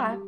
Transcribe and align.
Olá, 0.00 0.18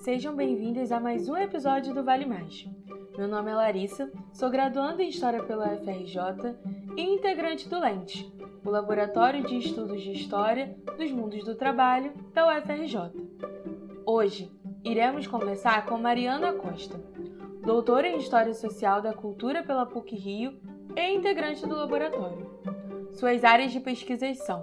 sejam 0.00 0.34
bem-vindos 0.34 0.90
a 0.90 0.98
mais 0.98 1.28
um 1.28 1.36
episódio 1.36 1.94
do 1.94 2.02
Vale 2.02 2.26
Mais. 2.26 2.68
Meu 3.16 3.28
nome 3.28 3.48
é 3.48 3.54
Larissa, 3.54 4.10
sou 4.32 4.50
graduanda 4.50 5.04
em 5.04 5.08
História 5.08 5.40
pela 5.44 5.72
UFRJ 5.72 6.56
e 6.96 7.02
integrante 7.02 7.68
do 7.68 7.78
Lente, 7.78 8.28
o 8.64 8.68
Laboratório 8.68 9.44
de 9.44 9.56
Estudos 9.56 10.02
de 10.02 10.10
História 10.10 10.76
dos 10.98 11.12
Mundos 11.12 11.44
do 11.44 11.54
Trabalho 11.54 12.12
da 12.34 12.58
UFRJ. 12.58 13.12
Hoje, 14.04 14.50
iremos 14.82 15.28
conversar 15.28 15.86
com 15.86 15.96
Mariana 15.96 16.52
Costa, 16.54 17.00
doutora 17.64 18.08
em 18.08 18.16
História 18.16 18.52
Social 18.52 19.00
da 19.00 19.12
Cultura 19.12 19.62
pela 19.62 19.86
PUC-Rio 19.86 20.58
e 20.96 21.14
integrante 21.14 21.64
do 21.64 21.76
laboratório. 21.76 22.50
Suas 23.12 23.44
áreas 23.44 23.70
de 23.70 23.78
pesquisa 23.78 24.34
são 24.34 24.60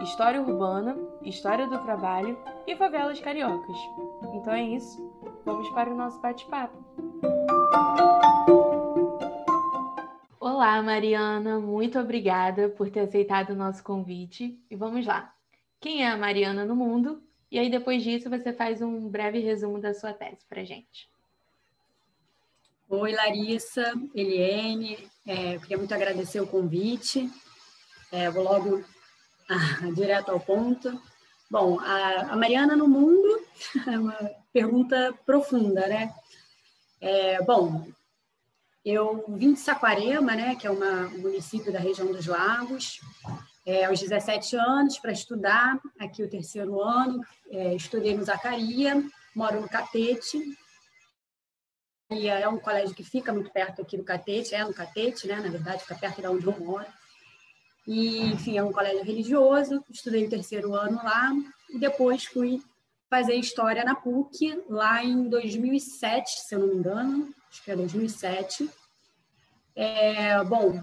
História 0.00 0.40
Urbana, 0.40 0.96
História 1.22 1.66
do 1.66 1.78
Trabalho 1.78 2.36
e 2.66 2.76
Favelas 2.76 3.20
Cariocas. 3.20 3.78
Então 4.34 4.52
é 4.52 4.64
isso, 4.64 5.00
vamos 5.44 5.68
para 5.70 5.92
o 5.92 5.96
nosso 5.96 6.20
bate-papo. 6.20 6.76
Olá, 10.40 10.82
Mariana, 10.82 11.60
muito 11.60 12.00
obrigada 12.00 12.68
por 12.68 12.90
ter 12.90 13.00
aceitado 13.00 13.50
o 13.50 13.54
nosso 13.56 13.84
convite. 13.84 14.58
E 14.68 14.74
vamos 14.74 15.06
lá. 15.06 15.32
Quem 15.80 16.04
é 16.04 16.08
a 16.08 16.16
Mariana 16.16 16.64
no 16.64 16.74
mundo? 16.74 17.22
E 17.48 17.60
aí, 17.60 17.70
depois 17.70 18.02
disso, 18.02 18.28
você 18.28 18.52
faz 18.52 18.82
um 18.82 19.08
breve 19.08 19.38
resumo 19.38 19.80
da 19.80 19.94
sua 19.94 20.12
tese 20.12 20.44
para 20.48 20.64
gente. 20.64 21.08
Oi, 22.88 23.12
Larissa, 23.12 23.94
Eliane, 24.12 24.98
é, 25.24 25.58
queria 25.58 25.78
muito 25.78 25.94
agradecer 25.94 26.40
o 26.40 26.46
convite. 26.46 27.30
É, 28.10 28.28
vou 28.30 28.42
logo 28.42 28.84
ah, 29.48 29.90
direto 29.94 30.30
ao 30.30 30.40
ponto. 30.40 31.00
Bom, 31.50 31.78
a, 31.80 32.32
a, 32.32 32.36
Mariana 32.36 32.74
no 32.74 32.88
mundo 32.88 33.40
é 33.86 33.98
uma 33.98 34.30
pergunta 34.52 35.14
profunda, 35.24 35.86
né? 35.86 36.14
É, 37.00 37.42
bom, 37.42 37.86
eu 38.84 39.24
vim 39.28 39.52
de 39.52 39.60
Saquarema, 39.60 40.34
né, 40.34 40.54
que 40.56 40.66
é 40.66 40.70
uma, 40.70 41.06
um 41.08 41.18
município 41.18 41.72
da 41.72 41.78
região 41.78 42.10
dos 42.10 42.26
Lagos, 42.26 43.00
é, 43.66 43.84
aos 43.84 44.00
17 44.00 44.56
anos 44.56 44.98
para 44.98 45.12
estudar, 45.12 45.78
aqui 45.98 46.22
o 46.22 46.28
terceiro 46.28 46.80
ano, 46.80 47.20
é, 47.50 47.74
estudei 47.74 48.16
no 48.16 48.24
Zacaria, 48.24 49.02
moro 49.34 49.60
no 49.60 49.68
Catete, 49.68 50.38
e 52.10 52.28
é 52.28 52.48
um 52.48 52.58
colégio 52.58 52.94
que 52.94 53.02
fica 53.02 53.32
muito 53.32 53.50
perto 53.50 53.82
aqui 53.82 53.96
do 53.96 54.04
Catete, 54.04 54.54
é 54.54 54.64
no 54.64 54.74
Catete, 54.74 55.26
né? 55.26 55.36
Na 55.36 55.48
verdade, 55.48 55.82
fica 55.82 55.94
perto 55.94 56.20
de 56.20 56.26
onde 56.26 56.46
eu 56.46 56.58
moro. 56.60 56.86
E, 57.86 58.18
enfim, 58.26 58.56
é 58.56 58.62
um 58.62 58.72
colégio 58.72 59.04
religioso. 59.04 59.84
Estudei 59.90 60.26
o 60.26 60.30
terceiro 60.30 60.74
ano 60.74 60.96
lá 60.96 61.32
e 61.70 61.78
depois 61.78 62.24
fui 62.24 62.62
fazer 63.10 63.34
história 63.34 63.84
na 63.84 63.94
PUC 63.94 64.64
lá 64.68 65.04
em 65.04 65.28
2007, 65.28 66.30
se 66.30 66.54
eu 66.54 66.60
não 66.60 66.66
me 66.68 66.74
engano, 66.74 67.34
acho 67.48 67.62
que 67.62 67.70
é 67.70 67.76
2007. 67.76 68.68
É, 69.76 70.42
bom, 70.44 70.80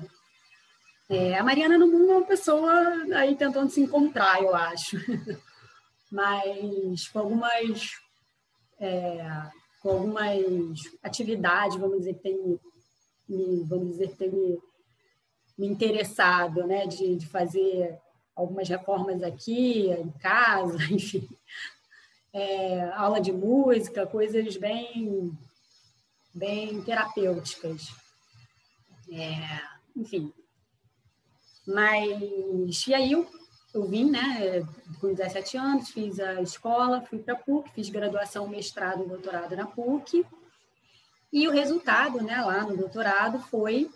é, 1.10 1.38
a 1.38 1.44
Mariana 1.44 1.78
no 1.78 1.88
mundo 1.88 2.12
é 2.12 2.16
uma 2.18 2.26
pessoa 2.26 2.72
aí 3.16 3.36
tentando 3.36 3.70
se 3.70 3.82
encontrar, 3.82 4.42
eu 4.42 4.56
acho, 4.56 4.98
mas 6.10 7.08
com 7.10 7.20
algumas 7.20 7.92
é, 8.80 9.26
com 9.82 9.90
algumas 9.90 10.78
atividades, 11.04 11.78
vamos 11.78 12.00
dizer, 12.00 12.14
que 12.14 12.22
tem 12.22 12.60
vamos 13.68 13.90
dizer, 13.90 14.16
tem 14.16 14.30
me 14.30 14.58
interessado, 15.68 16.66
né, 16.66 16.88
de, 16.88 17.16
de 17.16 17.28
fazer 17.28 17.98
algumas 18.36 18.68
reformas 18.68 19.22
aqui, 19.22 19.90
em 19.90 20.10
casa, 20.12 20.78
enfim, 20.92 21.28
é, 22.34 22.90
aula 22.94 23.20
de 23.20 23.32
música, 23.32 24.08
coisas 24.08 24.58
bem, 24.58 25.38
bem 26.34 26.82
terapêuticas. 26.82 27.94
É, 29.12 29.62
enfim. 29.96 30.34
Mas, 31.68 32.88
e 32.88 32.94
aí 32.94 33.12
eu 33.12 33.28
eu 33.74 33.86
vim, 33.86 34.10
né, 34.10 34.66
com 35.00 35.14
17 35.14 35.58
anos, 35.58 35.90
fiz 35.92 36.20
a 36.20 36.42
escola, 36.42 37.02
fui 37.02 37.20
para 37.20 37.34
a 37.36 37.38
PUC, 37.38 37.72
fiz 37.72 37.90
graduação, 37.90 38.48
mestrado 38.48 39.04
e 39.04 39.08
doutorado 39.08 39.56
na 39.56 39.66
PUC. 39.66 40.26
E 41.32 41.48
o 41.48 41.52
resultado, 41.52 42.22
né, 42.22 42.42
lá 42.42 42.64
no 42.64 42.76
doutorado 42.76 43.40
foi 43.40 43.90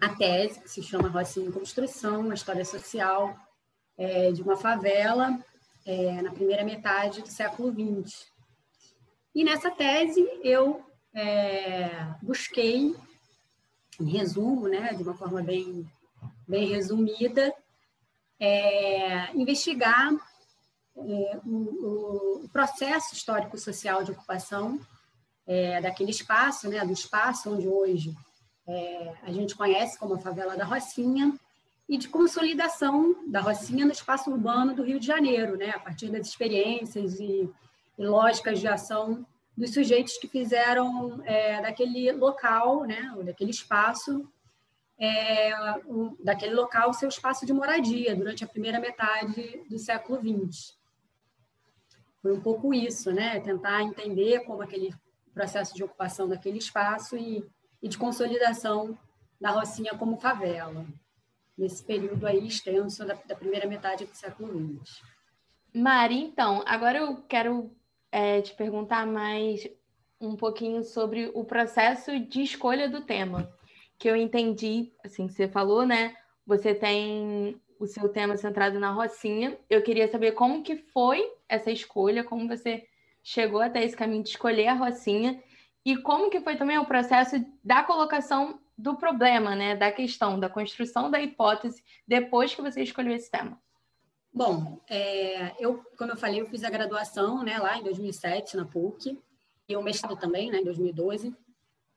a 0.00 0.08
tese, 0.16 0.60
que 0.60 0.70
se 0.70 0.82
chama 0.82 1.08
Rocinha 1.08 1.46
em 1.46 1.52
Construção, 1.52 2.20
uma 2.20 2.34
história 2.34 2.64
social 2.64 3.36
é, 3.98 4.32
de 4.32 4.40
uma 4.42 4.56
favela 4.56 5.38
é, 5.84 6.22
na 6.22 6.32
primeira 6.32 6.64
metade 6.64 7.20
do 7.20 7.28
século 7.28 7.70
XX. 7.70 8.26
E 9.34 9.44
nessa 9.44 9.70
tese 9.70 10.26
eu 10.42 10.84
é, 11.14 11.90
busquei, 12.22 12.96
em 14.00 14.10
resumo, 14.10 14.68
né, 14.68 14.94
de 14.94 15.02
uma 15.02 15.14
forma 15.14 15.42
bem, 15.42 15.86
bem 16.48 16.68
resumida, 16.68 17.54
é, 18.38 19.30
investigar 19.34 20.12
é, 20.96 21.40
o, 21.44 22.44
o, 22.44 22.48
processo 22.48 23.14
histórico-social 23.14 24.02
de 24.02 24.12
ocupação 24.12 24.80
é, 25.46 25.80
daquele 25.80 26.10
espaço, 26.10 26.68
né, 26.68 26.84
do 26.84 26.92
espaço 26.92 27.52
onde 27.52 27.68
hoje 27.68 28.14
é, 28.66 29.14
a 29.22 29.32
gente 29.32 29.54
conhece 29.54 29.98
como 29.98 30.14
a 30.14 30.18
favela 30.18 30.56
da 30.56 30.64
Rocinha, 30.64 31.38
e 31.90 31.96
de 31.96 32.08
consolidação 32.08 33.16
da 33.26 33.40
Rocinha 33.40 33.84
no 33.84 33.90
espaço 33.90 34.30
urbano 34.30 34.72
do 34.72 34.84
Rio 34.84 35.00
de 35.00 35.06
Janeiro, 35.06 35.56
né, 35.56 35.70
a 35.70 35.78
partir 35.80 36.08
das 36.08 36.28
experiências 36.28 37.18
e, 37.18 37.50
e 37.98 38.06
lógicas 38.06 38.60
de 38.60 38.68
ação 38.68 39.26
dos 39.56 39.74
sujeitos 39.74 40.16
que 40.16 40.28
fizeram 40.28 41.20
é, 41.24 41.60
daquele 41.60 42.12
local, 42.12 42.84
né, 42.84 43.12
daquele 43.24 43.50
espaço, 43.50 44.24
é, 45.00 45.52
um, 45.88 46.14
daquele 46.22 46.54
local 46.54 46.92
seu 46.92 47.08
espaço 47.08 47.44
de 47.44 47.52
moradia 47.52 48.14
durante 48.14 48.44
a 48.44 48.48
primeira 48.48 48.78
metade 48.78 49.60
do 49.68 49.76
século 49.76 50.20
XX. 50.20 50.76
Foi 52.22 52.32
um 52.32 52.40
pouco 52.40 52.72
isso, 52.72 53.10
né? 53.10 53.40
Tentar 53.40 53.82
entender 53.82 54.40
como 54.40 54.62
aquele 54.62 54.94
processo 55.32 55.74
de 55.74 55.82
ocupação 55.82 56.28
daquele 56.28 56.58
espaço 56.58 57.16
e, 57.16 57.42
e 57.82 57.88
de 57.88 57.98
consolidação 57.98 58.98
da 59.40 59.50
Rocinha 59.50 59.96
como 59.96 60.16
favela, 60.16 60.84
nesse 61.56 61.82
período 61.82 62.26
aí 62.26 62.46
extenso 62.46 63.04
da, 63.06 63.14
da 63.14 63.34
primeira 63.34 63.66
metade 63.66 64.04
do 64.04 64.14
século 64.14 64.48
XX. 64.48 65.02
Mari, 65.74 66.20
então, 66.20 66.62
agora 66.66 66.98
eu 66.98 67.22
quero 67.22 67.70
é, 68.10 68.42
te 68.42 68.54
perguntar 68.54 69.06
mais 69.06 69.66
um 70.20 70.36
pouquinho 70.36 70.82
sobre 70.82 71.30
o 71.34 71.44
processo 71.44 72.18
de 72.18 72.42
escolha 72.42 72.88
do 72.88 73.02
tema 73.02 73.50
que 74.00 74.08
eu 74.08 74.16
entendi, 74.16 74.90
assim, 75.04 75.28
você 75.28 75.46
falou, 75.46 75.84
né? 75.84 76.16
Você 76.46 76.74
tem 76.74 77.60
o 77.78 77.86
seu 77.86 78.08
tema 78.08 78.34
centrado 78.34 78.80
na 78.80 78.90
Rocinha. 78.90 79.58
Eu 79.68 79.82
queria 79.82 80.08
saber 80.08 80.32
como 80.32 80.62
que 80.62 80.74
foi 80.74 81.22
essa 81.46 81.70
escolha, 81.70 82.24
como 82.24 82.48
você 82.48 82.86
chegou 83.22 83.60
até 83.60 83.84
esse 83.84 83.94
caminho 83.94 84.22
de 84.22 84.30
escolher 84.30 84.68
a 84.68 84.74
Rocinha 84.74 85.38
e 85.84 85.96
como 85.96 86.30
que 86.30 86.40
foi 86.40 86.56
também 86.56 86.78
o 86.78 86.84
processo 86.84 87.44
da 87.64 87.82
colocação 87.82 88.60
do 88.76 88.96
problema, 88.96 89.54
né, 89.54 89.76
da 89.76 89.90
questão, 89.92 90.38
da 90.38 90.48
construção 90.48 91.10
da 91.10 91.20
hipótese 91.20 91.82
depois 92.06 92.54
que 92.54 92.62
você 92.62 92.82
escolheu 92.82 93.14
esse 93.14 93.30
tema. 93.30 93.60
Bom, 94.32 94.80
é, 94.88 95.54
eu, 95.58 95.84
como 95.98 96.12
eu 96.12 96.16
falei, 96.16 96.40
eu 96.40 96.46
fiz 96.46 96.64
a 96.64 96.70
graduação, 96.70 97.42
né, 97.42 97.58
lá 97.58 97.78
em 97.78 97.82
2007 97.82 98.56
na 98.56 98.64
PUC 98.64 99.18
e 99.68 99.76
o 99.76 99.82
mestrado 99.82 100.16
também, 100.16 100.50
né, 100.50 100.58
em 100.58 100.64
2012. 100.64 101.34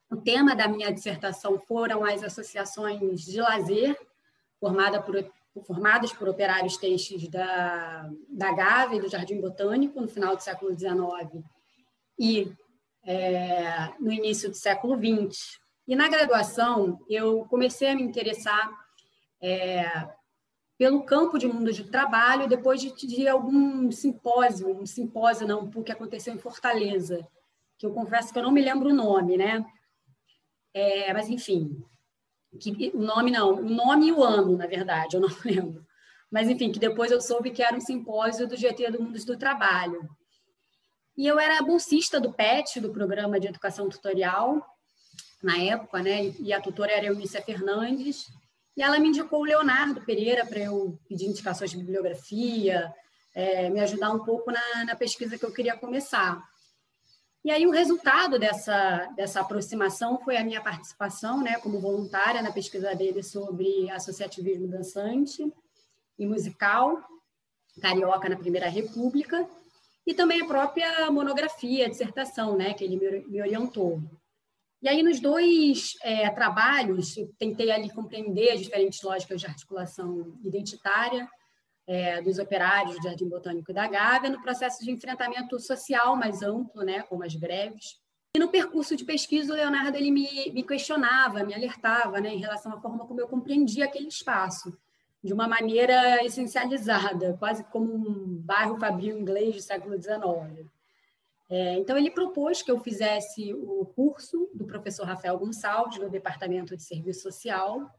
O 0.09 0.17
tema 0.17 0.55
da 0.55 0.67
minha 0.67 0.91
dissertação 0.91 1.59
foram 1.59 2.03
as 2.03 2.23
associações 2.23 3.21
de 3.21 3.39
lazer, 3.39 3.97
formada 4.59 5.01
por, 5.01 5.15
formadas 5.65 6.11
por 6.11 6.27
operários 6.27 6.77
textos 6.77 7.27
da, 7.27 8.09
da 8.29 8.51
Gávea 8.51 8.97
e 8.97 9.01
do 9.01 9.09
Jardim 9.09 9.39
Botânico, 9.39 10.01
no 10.01 10.07
final 10.07 10.35
do 10.35 10.43
século 10.43 10.77
XIX 10.77 11.43
e 12.17 12.51
é, 13.05 13.89
no 13.99 14.11
início 14.11 14.49
do 14.49 14.55
século 14.55 14.95
XX. 14.95 15.59
E 15.87 15.95
na 15.95 16.07
graduação, 16.07 16.99
eu 17.09 17.45
comecei 17.45 17.89
a 17.89 17.95
me 17.95 18.03
interessar 18.03 18.71
é, 19.41 20.07
pelo 20.77 21.03
campo 21.03 21.37
de 21.37 21.47
mundo 21.47 21.71
de 21.71 21.83
trabalho 21.83 22.47
depois 22.47 22.81
de, 22.81 22.91
de 22.91 23.27
algum 23.27 23.91
simpósio, 23.91 24.69
um 24.69 24.85
simpósio 24.85 25.47
não, 25.47 25.69
que 25.69 25.91
aconteceu 25.91 26.33
em 26.33 26.39
Fortaleza, 26.39 27.27
que 27.77 27.85
eu 27.85 27.93
confesso 27.93 28.31
que 28.31 28.39
eu 28.39 28.43
não 28.43 28.51
me 28.51 28.61
lembro 28.61 28.89
o 28.89 28.93
nome, 28.93 29.37
né? 29.37 29.65
É, 30.73 31.13
mas, 31.13 31.29
enfim, 31.29 31.83
que, 32.59 32.91
o 32.93 33.01
nome 33.01 33.29
não, 33.29 33.55
o 33.55 33.69
nome 33.69 34.07
e 34.07 34.11
o 34.11 34.23
ano, 34.23 34.57
na 34.57 34.65
verdade, 34.65 35.15
eu 35.15 35.21
não 35.21 35.29
lembro. 35.45 35.85
Mas, 36.31 36.49
enfim, 36.49 36.71
que 36.71 36.79
depois 36.79 37.11
eu 37.11 37.21
soube 37.21 37.51
que 37.51 37.61
era 37.61 37.75
um 37.75 37.81
simpósio 37.81 38.47
do 38.47 38.55
GT 38.55 38.91
do 38.91 39.03
Mundos 39.03 39.23
do 39.23 39.37
Trabalho. 39.37 40.09
E 41.15 41.27
eu 41.27 41.39
era 41.39 41.61
bolsista 41.61 42.19
do 42.19 42.33
PET, 42.33 42.79
do 42.79 42.91
Programa 42.91 43.39
de 43.39 43.47
Educação 43.47 43.87
Tutorial, 43.87 44.65
na 45.41 45.57
época, 45.57 46.01
né? 46.01 46.33
E 46.39 46.51
a 46.51 46.61
tutora 46.61 46.91
era 46.91 47.05
Eunice 47.05 47.39
Fernandes. 47.41 48.27
E 48.75 48.81
ela 48.81 48.99
me 48.99 49.09
indicou 49.09 49.41
o 49.41 49.45
Leonardo 49.45 50.01
Pereira 50.01 50.45
para 50.45 50.59
eu 50.59 50.99
pedir 51.07 51.25
indicações 51.25 51.69
de 51.69 51.77
bibliografia, 51.77 52.91
é, 53.35 53.69
me 53.69 53.79
ajudar 53.81 54.11
um 54.11 54.23
pouco 54.23 54.51
na, 54.51 54.85
na 54.85 54.95
pesquisa 54.95 55.37
que 55.37 55.45
eu 55.45 55.53
queria 55.53 55.77
começar. 55.77 56.43
E 57.43 57.51
aí 57.51 57.67
o 57.67 57.71
resultado 57.71 58.39
dessa, 58.39 59.05
dessa 59.17 59.41
aproximação 59.41 60.17
foi 60.23 60.37
a 60.37 60.43
minha 60.43 60.61
participação 60.61 61.41
né, 61.43 61.59
como 61.59 61.79
voluntária 61.79 62.41
na 62.41 62.53
pesquisa 62.53 62.95
dele 62.95 63.21
sobre 63.21 63.91
associativismo 63.91 64.67
dançante 64.67 65.53
e 66.17 66.25
musical, 66.25 67.03
carioca 67.81 68.29
na 68.29 68.37
Primeira 68.37 68.69
República, 68.69 69.45
e 70.05 70.13
também 70.13 70.41
a 70.41 70.45
própria 70.45 71.09
monografia, 71.09 71.85
a 71.85 71.89
dissertação, 71.89 72.57
né, 72.57 72.73
que 72.73 72.83
ele 72.83 72.97
me, 72.97 73.41
orientou. 73.41 74.01
E 74.81 74.89
aí, 74.89 75.01
nos 75.01 75.21
dois 75.21 75.93
é, 76.03 76.29
trabalhos, 76.29 77.15
eu 77.15 77.33
tentei 77.39 77.71
ali 77.71 77.89
compreender 77.89 78.51
as 78.51 78.61
diferentes 78.61 79.01
lógicas 79.01 79.39
de 79.39 79.47
articulação 79.47 80.37
identitária 80.43 81.29
é, 81.87 82.21
dos 82.21 82.37
operários 82.37 82.97
do 82.97 83.03
Jardim 83.03 83.29
Botânico 83.29 83.73
da 83.73 83.87
Gávea, 83.87 84.29
no 84.29 84.41
processo 84.41 84.83
de 84.83 84.91
enfrentamento 84.91 85.57
social 85.59 86.17
mais 86.17 86.41
amplo, 86.41 86.83
né, 86.83 87.01
como 87.03 87.23
as 87.23 87.33
greves. 87.33 88.01
E 88.35 88.39
no 88.39 88.49
percurso 88.49 88.95
de 88.95 89.05
pesquisa, 89.05 89.53
o 89.53 89.55
Leonardo 89.55 89.95
ele 89.95 90.11
me, 90.11 90.51
me 90.51 90.63
questionava, 90.63 91.43
me 91.43 91.53
alertava 91.53 92.19
né, 92.19 92.33
em 92.33 92.39
relação 92.39 92.73
à 92.73 92.81
forma 92.81 93.05
como 93.05 93.21
eu 93.21 93.27
compreendia 93.27 93.85
aquele 93.85 94.07
espaço 94.07 94.77
de 95.23 95.33
uma 95.33 95.47
maneira 95.47 96.23
essencializada, 96.25 97.37
quase 97.39 97.63
como 97.65 97.93
um 97.93 98.35
bairro 98.41 98.77
fabril 98.77 99.17
inglês 99.17 99.55
do 99.55 99.61
século 99.61 99.95
XIX. 100.01 100.67
É, 101.49 101.77
então, 101.77 101.97
ele 101.97 102.11
propôs 102.11 102.61
que 102.61 102.71
eu 102.71 102.79
fizesse 102.79 103.53
o 103.53 103.85
curso 103.85 104.49
do 104.53 104.65
professor 104.65 105.05
Rafael 105.05 105.37
Gonçalves, 105.37 105.99
no 105.99 106.09
Departamento 106.09 106.75
de 106.75 106.83
Serviço 106.83 107.21
Social 107.21 107.89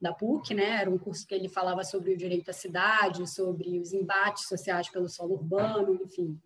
da 0.00 0.12
PUC, 0.14 0.54
né? 0.54 0.80
Era 0.80 0.90
um 0.90 0.98
curso 0.98 1.26
que 1.26 1.34
ele 1.34 1.48
falava 1.48 1.84
sobre 1.84 2.12
o 2.12 2.16
direito 2.16 2.50
à 2.50 2.54
cidade, 2.54 3.28
sobre 3.28 3.78
os 3.78 3.92
embates 3.92 4.48
sociais 4.48 4.88
pelo 4.88 5.08
solo 5.08 5.34
urbano, 5.34 6.00
enfim. 6.02 6.40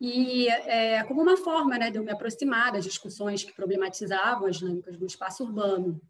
E 0.00 0.48
é, 0.48 1.02
como 1.04 1.22
uma 1.22 1.36
forma 1.36 1.78
né, 1.78 1.90
de 1.90 1.98
eu 1.98 2.04
me 2.04 2.12
aproximar 2.12 2.72
das 2.72 2.84
discussões 2.84 3.44
que 3.44 3.52
problematizavam 3.52 4.48
as 4.48 4.56
dinâmicas 4.56 4.96
do 4.96 5.06
espaço 5.06 5.44
urbano. 5.44 6.00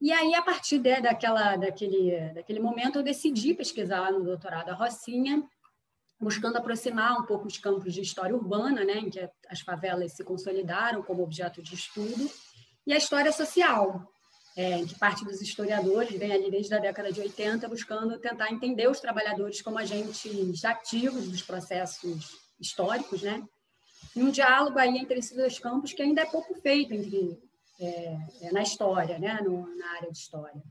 E 0.00 0.12
aí, 0.12 0.34
a 0.34 0.42
partir 0.42 0.78
de, 0.78 1.00
daquela, 1.00 1.56
daquele, 1.56 2.32
daquele 2.34 2.60
momento, 2.60 2.98
eu 2.98 3.02
decidi 3.02 3.54
pesquisar 3.54 4.12
no 4.12 4.24
doutorado 4.24 4.70
a 4.70 4.74
Rocinha, 4.74 5.42
buscando 6.20 6.56
aproximar 6.56 7.18
um 7.18 7.24
pouco 7.24 7.46
os 7.46 7.58
campos 7.58 7.92
de 7.92 8.00
história 8.00 8.34
urbana, 8.34 8.84
né, 8.84 8.98
em 8.98 9.10
que 9.10 9.28
as 9.48 9.60
favelas 9.60 10.12
se 10.12 10.24
consolidaram 10.24 11.02
como 11.02 11.22
objeto 11.22 11.62
de 11.62 11.74
estudo, 11.74 12.30
e 12.86 12.92
a 12.92 12.96
história 12.96 13.32
social, 13.32 14.10
é, 14.56 14.78
em 14.78 14.86
que 14.86 14.98
parte 14.98 15.24
dos 15.24 15.40
historiadores 15.40 16.16
vem 16.18 16.32
ali 16.32 16.50
desde 16.50 16.74
a 16.74 16.78
década 16.78 17.10
de 17.10 17.20
80 17.20 17.68
buscando 17.68 18.18
tentar 18.18 18.52
entender 18.52 18.88
os 18.88 19.00
trabalhadores 19.00 19.60
como 19.60 19.78
agentes 19.78 20.64
ativos 20.64 21.28
dos 21.28 21.42
processos 21.42 22.36
históricos, 22.60 23.22
né? 23.22 23.42
E 24.14 24.22
um 24.22 24.30
diálogo 24.30 24.78
aí 24.78 24.96
entre 24.96 25.18
esses 25.18 25.36
dois 25.36 25.58
campos 25.58 25.92
que 25.92 26.02
ainda 26.02 26.22
é 26.22 26.26
pouco 26.26 26.54
feito 26.54 26.94
entre 26.94 27.36
é, 27.84 28.18
é, 28.42 28.52
na 28.52 28.62
história, 28.62 29.18
né? 29.18 29.40
No, 29.42 29.74
na 29.76 29.90
área 29.92 30.10
de 30.10 30.18
história. 30.18 30.62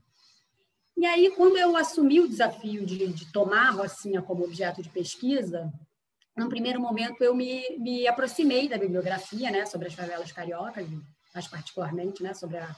E 0.96 1.04
aí, 1.04 1.30
quando 1.32 1.56
eu 1.56 1.76
assumi 1.76 2.20
o 2.20 2.28
desafio 2.28 2.86
de, 2.86 3.08
de 3.08 3.32
tomar 3.32 3.68
a 3.68 3.70
Rocinha 3.70 4.22
como 4.22 4.44
objeto 4.44 4.82
de 4.82 4.88
pesquisa, 4.88 5.72
num 6.36 6.48
primeiro 6.48 6.80
momento 6.80 7.22
eu 7.22 7.34
me, 7.34 7.64
me 7.78 8.06
aproximei 8.06 8.68
da 8.68 8.78
bibliografia, 8.78 9.50
né, 9.50 9.66
sobre 9.66 9.88
as 9.88 9.94
favelas 9.94 10.30
cariocas, 10.32 10.86
mais 11.34 11.48
particularmente, 11.48 12.22
né, 12.22 12.32
sobre 12.32 12.58
a, 12.58 12.76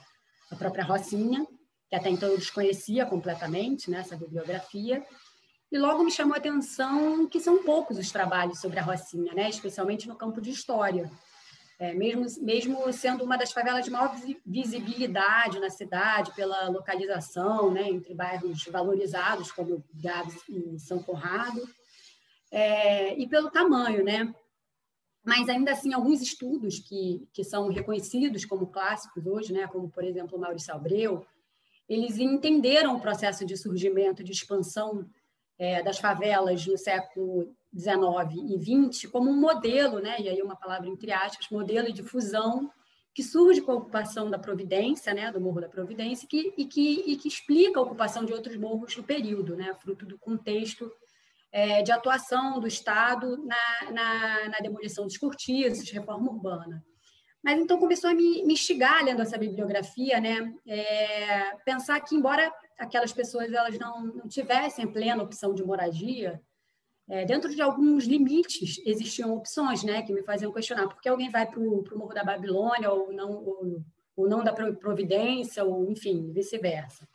a 0.51 0.55
própria 0.55 0.83
Rocinha, 0.83 1.45
que 1.89 1.95
até 1.95 2.09
então 2.09 2.29
eu 2.29 2.37
desconhecia 2.37 3.05
completamente, 3.05 3.89
né, 3.89 3.99
essa 3.99 4.15
bibliografia, 4.15 5.05
e 5.71 5.77
logo 5.77 6.03
me 6.03 6.11
chamou 6.11 6.33
a 6.33 6.37
atenção 6.37 7.27
que 7.27 7.39
são 7.39 7.63
poucos 7.63 7.97
os 7.97 8.11
trabalhos 8.11 8.59
sobre 8.59 8.79
a 8.79 8.83
Rocinha, 8.83 9.33
né, 9.33 9.49
especialmente 9.49 10.07
no 10.07 10.15
campo 10.15 10.41
de 10.41 10.49
história. 10.49 11.11
É, 11.79 11.93
mesmo, 11.93 12.25
mesmo 12.43 12.91
sendo 12.91 13.23
uma 13.23 13.37
das 13.37 13.51
favelas 13.51 13.85
de 13.85 13.91
maior 13.91 14.11
visibilidade 14.43 15.59
na 15.59 15.69
cidade, 15.69 16.33
pela 16.35 16.69
localização, 16.69 17.69
né, 17.69 17.87
entre 17.87 18.15
bairros 18.15 18.63
valorizados, 18.65 19.51
como 19.51 19.83
Gabs 19.93 20.41
e 20.49 20.79
São 20.79 21.03
Conrado, 21.03 21.61
é, 22.49 23.15
e 23.19 23.27
pelo 23.27 23.51
tamanho, 23.51 24.03
né? 24.03 24.33
Mas 25.23 25.49
ainda 25.49 25.71
assim, 25.73 25.93
alguns 25.93 26.21
estudos 26.21 26.79
que, 26.79 27.27
que 27.31 27.43
são 27.43 27.67
reconhecidos 27.67 28.43
como 28.43 28.67
clássicos 28.67 29.27
hoje, 29.27 29.53
né, 29.53 29.67
como 29.67 29.89
por 29.89 30.03
exemplo 30.03 30.39
Maurício 30.39 30.73
Abreu, 30.73 31.27
eles 31.87 32.17
entenderam 32.17 32.95
o 32.95 33.01
processo 33.01 33.45
de 33.45 33.55
surgimento, 33.55 34.23
de 34.23 34.31
expansão 34.31 35.07
é, 35.59 35.83
das 35.83 35.99
favelas 35.99 36.65
no 36.65 36.77
século 36.77 37.55
19 37.77 38.53
e 38.53 38.57
20 38.57 39.07
como 39.09 39.29
um 39.29 39.39
modelo, 39.39 39.99
né, 39.99 40.19
e 40.19 40.27
aí 40.27 40.41
uma 40.41 40.55
palavra 40.55 40.89
entre 40.89 41.11
aspas, 41.11 41.47
modelo 41.49 41.93
de 41.93 42.01
fusão 42.01 42.71
que 43.13 43.23
surge 43.23 43.61
com 43.61 43.71
a 43.71 43.75
ocupação 43.75 44.29
da 44.29 44.37
Providência, 44.37 45.13
né, 45.13 45.31
do 45.31 45.41
Morro 45.41 45.61
da 45.61 45.69
Providência, 45.69 46.27
que, 46.27 46.53
e, 46.57 46.65
que, 46.65 47.03
e 47.07 47.15
que 47.15 47.27
explica 47.27 47.79
a 47.79 47.83
ocupação 47.83 48.23
de 48.23 48.33
outros 48.33 48.55
morros 48.57 48.95
no 48.95 49.03
período, 49.03 49.55
né, 49.55 49.73
fruto 49.75 50.05
do 50.05 50.19
contexto 50.19 50.91
é, 51.51 51.81
de 51.81 51.91
atuação 51.91 52.59
do 52.59 52.67
Estado 52.67 53.37
na, 53.43 53.91
na, 53.91 54.49
na, 54.49 54.59
demolição 54.59 55.05
dos 55.05 55.17
cortiços, 55.17 55.89
reforma 55.89 56.29
urbana. 56.31 56.83
Mas 57.43 57.59
então 57.59 57.79
começou 57.79 58.09
a 58.09 58.13
me, 58.13 58.43
me 58.43 58.53
instigar, 58.53 59.03
lendo 59.03 59.21
essa 59.21 59.37
bibliografia, 59.37 60.19
né, 60.19 60.53
é, 60.67 61.55
pensar 61.65 61.99
que, 62.01 62.15
embora 62.15 62.51
aquelas 62.77 63.11
pessoas 63.11 63.51
elas 63.51 63.79
não, 63.79 64.03
não 64.03 64.27
tivessem 64.27 64.91
plena 64.91 65.23
opção 65.23 65.55
de 65.55 65.63
moradia, 65.63 66.39
é, 67.09 67.23
dentro 67.23 67.53
de 67.53 67.61
alguns 67.61 68.05
limites 68.05 68.81
existiam 68.85 69.33
opções 69.33 69.83
né, 69.83 70.01
que 70.01 70.11
me 70.11 70.23
faziam 70.23 70.51
questionar 70.51 70.87
por 70.87 71.01
que 71.01 71.07
alguém 71.07 71.29
vai 71.29 71.45
para 71.45 71.59
o 71.59 71.83
Morro 71.95 72.13
da 72.13 72.23
Babilônia 72.23 72.91
ou 72.91 73.13
não, 73.13 73.31
ou, 73.31 73.81
ou 74.15 74.27
não 74.27 74.43
da 74.43 74.51
Providência, 74.51 75.63
ou 75.63 75.89
enfim, 75.89 76.31
vice-versa. 76.31 77.07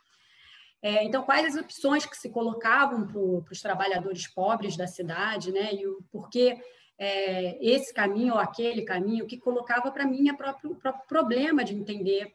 É, 0.81 1.05
então, 1.05 1.23
quais 1.23 1.55
as 1.55 1.63
opções 1.63 2.07
que 2.07 2.17
se 2.17 2.31
colocavam 2.31 3.07
para 3.07 3.53
os 3.53 3.61
trabalhadores 3.61 4.27
pobres 4.27 4.77
da 4.77 4.87
cidade, 4.87 5.53
né, 5.53 5.75
e 5.75 5.87
o 5.87 6.03
porquê 6.11 6.61
é, 6.99 7.59
esse 7.65 7.93
caminho 7.93 8.35
ou 8.35 8.41
aquele 8.41 8.83
caminho, 8.83 9.27
que 9.27 9.37
colocava 9.37 9.91
para 9.91 10.07
mim 10.07 10.31
o 10.31 10.37
próprio, 10.37 10.75
próprio 10.77 11.07
problema 11.07 11.65
de 11.65 11.75
entender 11.75 12.33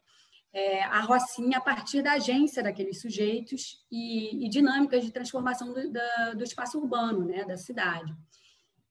é, 0.54 0.84
a 0.84 1.02
Rocinha 1.02 1.58
a 1.58 1.62
partir 1.62 2.02
da 2.02 2.14
agência 2.14 2.64
daqueles 2.64 3.02
sujeitos 3.02 3.86
e, 3.92 4.46
e 4.46 4.50
dinâmicas 4.50 5.04
de 5.04 5.12
transformação 5.12 5.74
do, 5.74 5.92
da, 5.92 6.34
do, 6.34 6.44
espaço 6.44 6.80
urbano, 6.80 7.26
né, 7.26 7.46
da 7.46 7.58
cidade. 7.58 8.16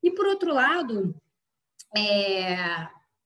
E, 0.03 0.11
por 0.11 0.27
outro 0.27 0.53
lado, 0.53 1.15
é, 1.97 2.55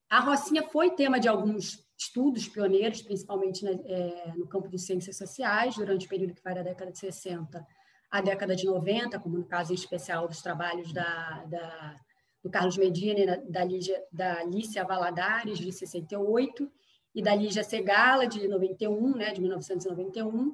a 0.08 0.20
Rocinha 0.20 0.62
foi 0.62 0.90
tema 0.90 1.20
de 1.20 1.28
alguns 1.28 1.84
estudos 1.98 2.48
pioneiros, 2.48 3.02
principalmente 3.02 3.66
é, 3.66 4.32
no 4.36 4.46
campo 4.46 4.68
de 4.68 4.78
ciências 4.78 5.16
sociais, 5.16 5.76
durante 5.76 6.06
o 6.06 6.08
período 6.08 6.34
que 6.34 6.42
vai 6.42 6.54
da 6.54 6.62
década 6.62 6.90
de 6.90 6.98
60 6.98 7.66
à 8.10 8.20
década 8.20 8.56
de 8.56 8.66
90, 8.66 9.20
como 9.20 9.36
no 9.36 9.44
caso 9.44 9.72
em 9.72 9.76
especial 9.76 10.26
dos 10.26 10.42
trabalhos 10.42 10.92
da, 10.92 11.44
da 11.44 11.96
do 12.42 12.50
Carlos 12.50 12.76
Medina 12.76 13.20
e 13.20 13.50
da, 13.50 13.64
Lígia, 13.64 14.02
da 14.10 14.40
Alicia 14.40 14.84
Valadares, 14.84 15.58
de 15.58 15.70
68, 15.70 16.70
e 17.14 17.22
da 17.22 17.34
Lígia 17.34 17.64
Segala, 17.64 18.26
de 18.26 18.46
91, 18.46 19.16
né, 19.16 19.32
de 19.32 19.40
1991, 19.40 20.52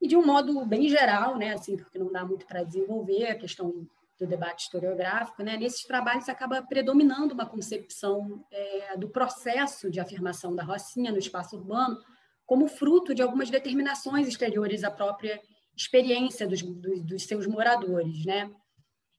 e 0.00 0.06
de 0.06 0.16
um 0.16 0.24
modo 0.24 0.64
bem 0.66 0.88
geral, 0.88 1.36
né, 1.36 1.54
assim, 1.54 1.76
porque 1.76 1.98
não 1.98 2.12
dá 2.12 2.24
muito 2.24 2.46
para 2.46 2.62
desenvolver 2.62 3.26
a 3.28 3.38
questão 3.38 3.86
do 4.18 4.26
debate 4.26 4.64
historiográfico, 4.64 5.42
né, 5.42 5.56
nesses 5.56 5.82
trabalhos 5.82 6.28
acaba 6.28 6.62
predominando 6.62 7.32
uma 7.32 7.46
concepção 7.46 8.44
é, 8.50 8.96
do 8.96 9.08
processo 9.08 9.90
de 9.90 10.00
afirmação 10.00 10.54
da 10.54 10.64
Rocinha 10.64 11.12
no 11.12 11.18
espaço 11.18 11.56
urbano 11.56 11.98
como 12.46 12.68
fruto 12.68 13.14
de 13.14 13.22
algumas 13.22 13.50
determinações 13.50 14.28
exteriores 14.28 14.84
à 14.84 14.90
própria 14.90 15.40
experiência 15.76 16.46
dos, 16.46 16.62
dos, 16.62 17.02
dos 17.02 17.22
seus 17.24 17.46
moradores, 17.46 18.24
né? 18.24 18.50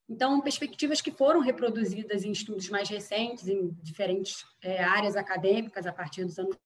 Então, 0.10 0.40
perspectivas 0.40 1.02
que 1.02 1.12
foram 1.12 1.42
reproduzidas 1.42 2.24
em 2.24 2.32
estudos 2.32 2.70
mais 2.70 2.88
recentes, 2.90 3.48
em 3.48 3.72
diferentes 3.84 4.46
é, 4.62 4.82
áreas 4.82 5.16
acadêmicas, 5.18 5.86
a 5.86 5.92
partir 5.92 6.24
dos 6.24 6.40
anos 6.40 6.58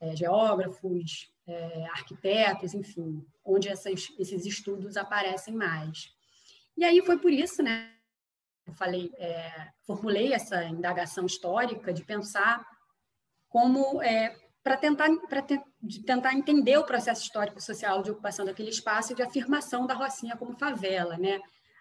é, 0.00 0.16
geógrafos, 0.16 1.30
é, 1.46 1.84
arquitetos, 1.88 2.72
enfim, 2.72 3.22
onde 3.44 3.68
essas, 3.68 4.08
esses 4.18 4.46
estudos 4.46 4.96
aparecem 4.96 5.54
mais. 5.54 6.10
E 6.76 6.84
aí 6.84 7.04
foi 7.04 7.18
por 7.18 7.30
isso, 7.30 7.62
né? 7.62 7.94
Eu 8.66 8.72
falei, 8.72 9.10
é, 9.18 9.68
formulei 9.84 10.32
essa 10.32 10.64
indagação 10.64 11.26
histórica 11.26 11.92
de 11.92 12.02
pensar 12.02 12.64
como 13.48 14.00
é, 14.00 14.34
para 14.62 14.76
tentar, 14.76 15.08
te, 15.46 15.60
tentar 16.06 16.34
entender 16.34 16.78
o 16.78 16.86
processo 16.86 17.22
histórico 17.22 17.60
social 17.60 18.02
de 18.02 18.10
ocupação 18.10 18.46
daquele 18.46 18.70
espaço 18.70 19.12
e 19.12 19.16
de 19.16 19.22
afirmação 19.22 19.86
da 19.86 19.94
Rocinha 19.94 20.36
como 20.36 20.56
favela, 20.56 21.18
né? 21.18 21.40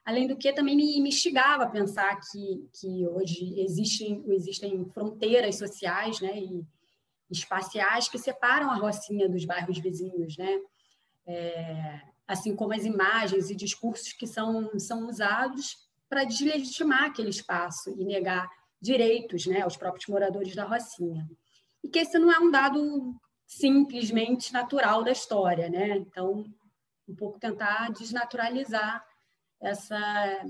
Além 0.10 0.26
do 0.26 0.36
que, 0.36 0.52
também 0.52 0.76
me, 0.76 0.98
instigava 1.08 1.66
a 1.66 1.70
pensar 1.70 2.20
que, 2.20 2.68
que 2.74 3.08
hoje 3.08 3.54
existem, 3.60 4.24
existem 4.30 4.84
fronteiras 4.86 5.56
sociais 5.56 6.20
né, 6.20 6.36
e 6.36 6.66
espaciais 7.30 8.10
que 8.10 8.18
separam 8.18 8.72
a 8.72 8.76
Rocinha 8.76 9.30
dos 9.30 9.46
bairros 9.46 9.78
vizinhos. 9.78 10.36
Né? 10.36 10.60
É, 11.28 12.02
assim 12.28 12.56
como 12.56 12.74
as 12.74 12.86
imagens 12.86 13.52
e 13.52 13.56
discursos 13.56 14.12
que 14.12 14.26
são, 14.26 14.80
são 14.80 15.08
usados 15.08 15.78
para 16.10 16.24
deslegitimar 16.24 17.04
aquele 17.04 17.30
espaço 17.30 17.92
e 17.96 18.04
negar 18.04 18.50
direitos 18.82 19.46
né, 19.46 19.62
aos 19.62 19.78
próprios 19.78 20.08
moradores 20.08 20.56
da 20.56 20.64
Rocinha. 20.64 21.30
E 21.84 21.88
que 21.88 22.00
esse 22.00 22.18
não 22.18 22.32
é 22.32 22.40
um 22.40 22.50
dado 22.50 23.16
simplesmente 23.46 24.52
natural 24.52 25.04
da 25.04 25.12
história, 25.12 25.70
né? 25.70 25.98
Então, 25.98 26.46
um 27.08 27.16
pouco 27.16 27.40
tentar 27.40 27.92
desnaturalizar 27.92 29.08
essa, 29.62 30.46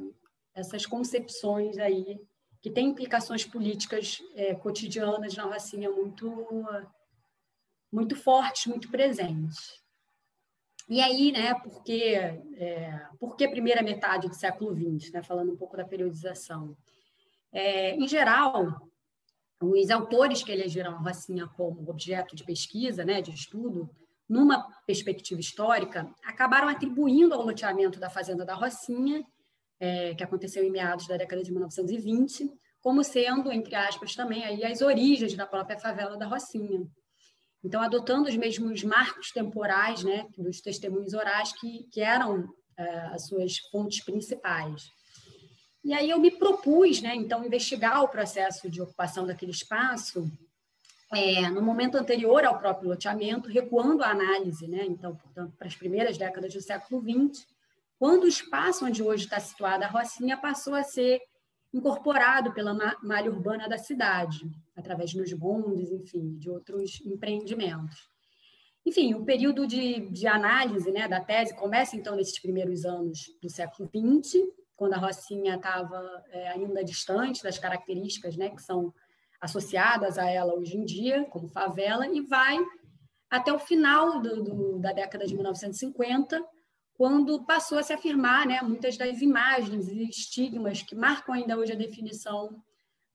essas 0.53 0.85
concepções 0.85 1.77
aí 1.77 2.19
que 2.61 2.69
têm 2.69 2.89
implicações 2.89 3.45
políticas 3.45 4.21
é, 4.35 4.53
cotidianas 4.53 5.35
na 5.35 5.43
Rocinha 5.43 5.89
muito, 5.89 6.67
muito 7.91 8.15
fortes, 8.15 8.67
muito 8.67 8.89
presentes. 8.89 9.81
E 10.87 10.99
aí, 11.01 11.31
né, 11.31 11.53
porque, 11.53 12.15
é, 12.57 13.07
por 13.19 13.35
que 13.35 13.47
primeira 13.47 13.81
metade 13.81 14.27
do 14.27 14.33
século 14.33 14.73
XX, 14.73 15.11
né, 15.13 15.23
falando 15.23 15.53
um 15.53 15.57
pouco 15.57 15.77
da 15.77 15.85
periodização? 15.85 16.75
É, 17.51 17.95
em 17.95 18.07
geral, 18.07 18.89
os 19.61 19.89
autores 19.91 20.41
que 20.41 20.51
elegeram 20.51 20.93
a 20.93 20.99
Rocinha 20.99 21.47
como 21.47 21.89
objeto 21.89 22.35
de 22.35 22.43
pesquisa, 22.43 23.05
né, 23.05 23.21
de 23.21 23.31
estudo, 23.31 23.89
numa 24.29 24.63
perspectiva 24.85 25.41
histórica, 25.41 26.07
acabaram 26.23 26.67
atribuindo 26.67 27.33
ao 27.33 27.41
loteamento 27.41 27.99
da 27.99 28.09
Fazenda 28.09 28.45
da 28.45 28.53
Rocinha, 28.53 29.25
é, 29.79 30.13
que 30.13 30.23
aconteceu 30.23 30.63
em 30.63 30.69
meados 30.69 31.07
da 31.07 31.17
década 31.17 31.41
de 31.41 31.51
1920, 31.51 32.51
como 32.79 33.03
sendo, 33.03 33.51
entre 33.51 33.75
aspas, 33.75 34.15
também 34.15 34.45
aí 34.45 34.63
as 34.63 34.81
origens 34.81 35.33
da 35.33 35.47
própria 35.47 35.79
favela 35.79 36.15
da 36.15 36.27
Rocinha. 36.27 36.85
Então, 37.63 37.81
adotando 37.81 38.29
os 38.29 38.37
mesmos 38.37 38.83
marcos 38.83 39.31
temporais 39.31 40.03
né, 40.03 40.25
dos 40.37 40.61
testemunhos 40.61 41.13
orais 41.13 41.51
que, 41.53 41.85
que 41.91 41.99
eram 41.99 42.47
é, 42.77 42.83
as 43.07 43.27
suas 43.27 43.57
fontes 43.71 44.03
principais. 44.03 44.83
E 45.83 45.93
aí 45.93 46.09
eu 46.09 46.19
me 46.19 46.31
propus, 46.31 47.01
né, 47.01 47.15
então, 47.15 47.43
investigar 47.43 48.03
o 48.03 48.09
processo 48.09 48.69
de 48.69 48.81
ocupação 48.81 49.25
daquele 49.25 49.51
espaço 49.51 50.29
é, 51.13 51.49
no 51.49 51.61
momento 51.61 51.95
anterior 51.95 52.43
ao 52.45 52.59
próprio 52.59 52.89
loteamento, 52.89 53.49
recuando 53.49 54.03
a 54.03 54.11
análise, 54.11 54.67
né, 54.67 54.85
então, 54.85 55.15
portanto, 55.15 55.55
para 55.57 55.67
as 55.67 55.75
primeiras 55.75 56.17
décadas 56.17 56.53
do 56.53 56.61
século 56.61 57.01
XX, 57.01 57.47
quando 57.97 58.23
o 58.23 58.27
espaço 58.27 58.85
onde 58.85 59.03
hoje 59.03 59.25
está 59.25 59.39
situada 59.39 59.85
a 59.85 59.89
Rocinha 59.89 60.37
passou 60.37 60.73
a 60.73 60.83
ser 60.83 61.21
incorporado 61.73 62.53
pela 62.53 62.73
malha 63.03 63.31
urbana 63.31 63.67
da 63.67 63.77
cidade, 63.77 64.49
através 64.75 65.13
dos 65.13 65.31
bondes, 65.33 65.91
enfim, 65.91 66.37
de 66.37 66.49
outros 66.49 67.01
empreendimentos. 67.05 68.09
Enfim, 68.85 69.13
o 69.13 69.25
período 69.25 69.67
de, 69.67 70.09
de 70.09 70.25
análise 70.25 70.91
né, 70.91 71.07
da 71.07 71.19
tese 71.19 71.55
começa, 71.55 71.95
então, 71.95 72.15
nesses 72.15 72.39
primeiros 72.39 72.85
anos 72.85 73.19
do 73.41 73.49
século 73.49 73.89
XX, 73.89 74.41
quando 74.75 74.93
a 74.93 74.97
Rocinha 74.97 75.55
estava 75.55 76.23
é, 76.31 76.49
ainda 76.49 76.83
distante 76.83 77.43
das 77.43 77.59
características 77.59 78.37
né, 78.37 78.49
que 78.49 78.61
são 78.61 78.93
associadas 79.41 80.17
a 80.17 80.29
ela 80.29 80.53
hoje 80.53 80.77
em 80.77 80.83
dia, 80.83 81.25
como 81.25 81.47
favela, 81.47 82.07
e 82.07 82.21
vai 82.21 82.57
até 83.29 83.53
o 83.53 83.59
final 83.59 84.19
do, 84.21 84.43
do, 84.43 84.79
da 84.79 84.91
década 84.91 85.25
de 85.25 85.35
1950, 85.35 86.43
quando 86.93 87.45
passou 87.45 87.77
a 87.77 87.83
se 87.83 87.93
afirmar 87.93 88.45
né, 88.45 88.61
muitas 88.61 88.97
das 88.97 89.21
imagens 89.21 89.87
e 89.87 90.09
estigmas 90.09 90.81
que 90.81 90.95
marcam 90.95 91.33
ainda 91.33 91.57
hoje 91.57 91.71
a 91.71 91.77
definição 91.77 92.61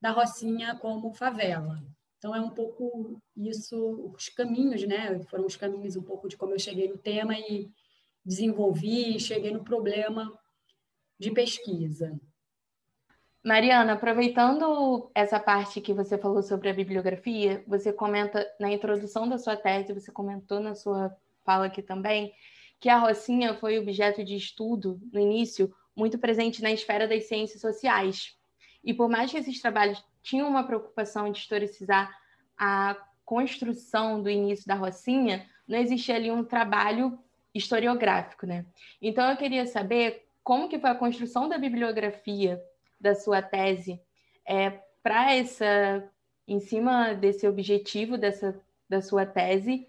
da 0.01 0.11
Rocinha 0.11 0.75
como 0.77 1.13
favela. 1.13 1.79
Então, 2.17 2.33
é 2.33 2.41
um 2.41 2.49
pouco 2.49 3.21
isso, 3.37 4.11
os 4.15 4.29
caminhos, 4.29 4.81
né? 4.87 5.19
Foram 5.29 5.45
os 5.45 5.55
caminhos 5.55 5.95
um 5.95 6.01
pouco 6.01 6.27
de 6.27 6.35
como 6.35 6.53
eu 6.53 6.59
cheguei 6.59 6.87
no 6.87 6.97
tema 6.97 7.37
e 7.37 7.69
desenvolvi, 8.25 9.19
cheguei 9.19 9.51
no 9.51 9.63
problema 9.63 10.33
de 11.19 11.29
pesquisa. 11.31 12.19
Mariana, 13.45 13.93
aproveitando 13.93 15.11
essa 15.13 15.39
parte 15.39 15.79
que 15.79 15.93
você 15.93 16.17
falou 16.17 16.41
sobre 16.41 16.67
a 16.67 16.73
bibliografia, 16.73 17.63
você 17.67 17.93
comenta 17.93 18.43
na 18.59 18.71
introdução 18.71 19.29
da 19.29 19.37
sua 19.37 19.55
tese, 19.55 19.93
você 19.93 20.11
comentou 20.11 20.59
na 20.59 20.73
sua 20.73 21.15
fala 21.43 21.67
aqui 21.67 21.83
também, 21.83 22.33
que 22.79 22.89
a 22.89 22.97
Rocinha 22.97 23.53
foi 23.53 23.77
objeto 23.77 24.23
de 24.23 24.35
estudo, 24.35 24.99
no 25.13 25.19
início, 25.19 25.71
muito 25.95 26.17
presente 26.17 26.63
na 26.63 26.71
esfera 26.71 27.07
das 27.07 27.25
ciências 27.25 27.61
sociais. 27.61 28.35
E 28.83 28.95
por 28.95 29.07
mais 29.07 29.29
que 29.29 29.37
esses 29.37 29.61
trabalhos 29.61 30.03
tinham 30.23 30.49
uma 30.49 30.63
preocupação 30.63 31.31
de 31.31 31.37
historicizar 31.37 32.11
a 32.57 32.97
construção 33.23 34.23
do 34.23 34.29
início 34.29 34.65
da 34.65 34.73
Rocinha, 34.73 35.47
não 35.67 35.77
existia 35.77 36.15
ali 36.15 36.31
um 36.31 36.43
trabalho 36.43 37.19
historiográfico, 37.53 38.47
né? 38.47 38.65
Então 38.99 39.29
eu 39.29 39.37
queria 39.37 39.67
saber 39.67 40.27
como 40.43 40.67
que 40.67 40.79
foi 40.79 40.89
a 40.89 40.95
construção 40.95 41.47
da 41.47 41.59
bibliografia 41.59 42.59
da 42.99 43.15
sua 43.15 43.41
tese 43.41 44.01
é, 44.45 44.71
para 45.01 45.33
essa, 45.33 46.09
em 46.47 46.59
cima 46.59 47.13
desse 47.13 47.47
objetivo 47.47 48.17
dessa 48.17 48.59
da 48.87 49.01
sua 49.01 49.25
tese, 49.25 49.87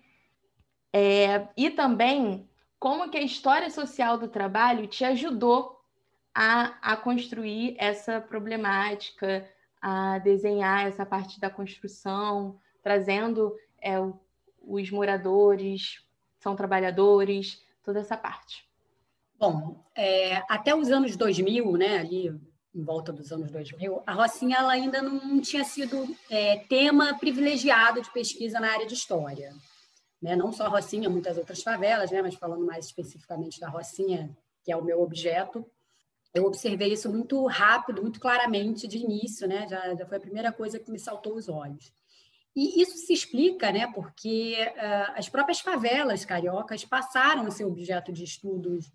é, 0.93 1.49
e 1.57 1.71
também 1.71 2.49
como 2.79 3.11
que 3.11 3.19
a 3.19 3.23
história 3.23 3.71
social 3.71 4.19
do 4.19 4.29
trabalho 4.29 4.87
te 4.87 5.05
ajudou 5.05 5.81
a, 6.35 6.93
a 6.93 6.97
construir 6.97 7.77
essa 7.79 8.21
problemática, 8.21 9.49
a 9.81 10.19
desenhar 10.19 10.87
essa 10.87 11.05
parte 11.05 11.41
da 11.41 11.51
construção, 11.51 12.59
trazendo 12.83 13.55
é, 13.81 13.95
os 14.63 14.91
moradores, 14.91 16.05
são 16.39 16.57
trabalhadores, 16.57 17.63
toda 17.83 18.01
essa 18.01 18.17
parte. 18.17 18.67
Bom, 19.39 19.85
é, 19.95 20.37
até 20.49 20.75
os 20.75 20.91
anos 20.91 21.17
2000, 21.17 21.73
né, 21.77 21.99
ali 21.99 22.41
em 22.77 22.85
volta 22.85 23.13
dos 23.13 23.33
anos 23.33 23.51
2000, 23.51 24.03
a 24.07 24.13
Rocinha 24.13 24.59
ela 24.59 24.73
ainda 24.73 25.01
não 25.01 25.41
tinha 25.41 25.65
sido 25.65 26.07
é, 26.29 26.59
tema 26.69 27.19
privilegiado 27.19 28.03
de 28.03 28.13
pesquisa 28.13 28.61
na 28.61 28.71
área 28.71 28.87
de 28.87 28.93
história 28.93 29.55
né? 30.21 30.35
não 30.35 30.53
só 30.53 30.65
a 30.65 30.69
Rocinha, 30.69 31.09
muitas 31.09 31.37
outras 31.37 31.63
favelas, 31.63 32.11
né? 32.11 32.23
mas 32.23 32.35
falando 32.35 32.65
mais 32.65 32.87
especificamente 32.87 33.61
da 33.61 33.69
Rocinha, 33.69 34.37
que 34.65 34.73
é 34.73 34.77
o 34.77 34.85
meu 34.85 35.01
objeto, 35.01 35.65
eu 36.35 36.45
observei 36.45 36.93
isso 36.93 37.11
muito 37.11 37.47
rápido, 37.47 38.03
muito 38.03 38.21
claramente 38.21 38.87
de 38.87 38.99
início, 38.99 39.47
né? 39.47 39.67
já, 39.69 39.95
já 39.95 40.07
foi 40.07 40.17
a 40.17 40.21
primeira 40.21 40.53
coisa 40.53 40.79
que 40.79 40.91
me 40.91 40.99
saltou 40.99 41.35
os 41.35 41.49
olhos. 41.49 41.93
E 42.55 42.81
isso 42.81 42.97
se 42.97 43.13
explica 43.13 43.71
né, 43.71 43.87
porque 43.95 44.57
uh, 44.59 45.13
as 45.15 45.29
próprias 45.29 45.61
favelas 45.61 46.25
cariocas 46.25 46.87
passaram 46.87 47.47
a 47.47 47.51
ser 47.51 47.67
objeto 47.67 48.11
de 48.11 48.25
estudos 48.25 48.91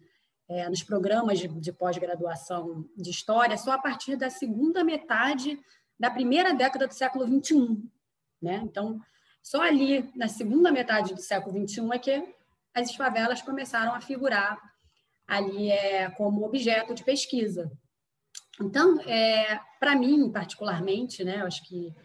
é, 0.52 0.68
nos 0.70 0.84
programas 0.84 1.40
de, 1.40 1.48
de 1.48 1.72
pós-graduação 1.72 2.86
de 2.98 3.10
História 3.10 3.58
só 3.58 3.72
a 3.72 3.78
partir 3.78 4.18
da 4.18 4.30
segunda 4.30 4.84
metade 4.84 5.58
da 5.98 6.12
primeira 6.12 6.54
década 6.54 6.88
do 6.88 6.94
século 6.94 7.26
XXI. 7.26 7.82
Né? 8.42 8.60
Então, 8.64 9.00
só 9.42 9.62
ali, 9.62 10.12
na 10.14 10.28
segunda 10.28 10.70
metade 10.70 11.14
do 11.14 11.22
século 11.22 11.66
XXI, 11.66 11.90
é 11.94 12.00
que 12.00 12.36
as 12.74 12.94
favelas 12.96 13.42
começaram 13.42 13.94
a 13.96 14.02
figurar 14.02 14.60
ali 15.26 15.72
é, 15.72 16.10
como 16.12 16.46
objeto 16.46 16.94
de 16.94 17.04
pesquisa. 17.04 17.72
Então, 18.60 19.00
é, 19.02 19.58
para 19.80 19.96
mim, 19.96 20.30
particularmente, 20.30 21.24
né, 21.24 21.40
eu 21.40 21.46
acho 21.46 21.64
que, 21.64 21.96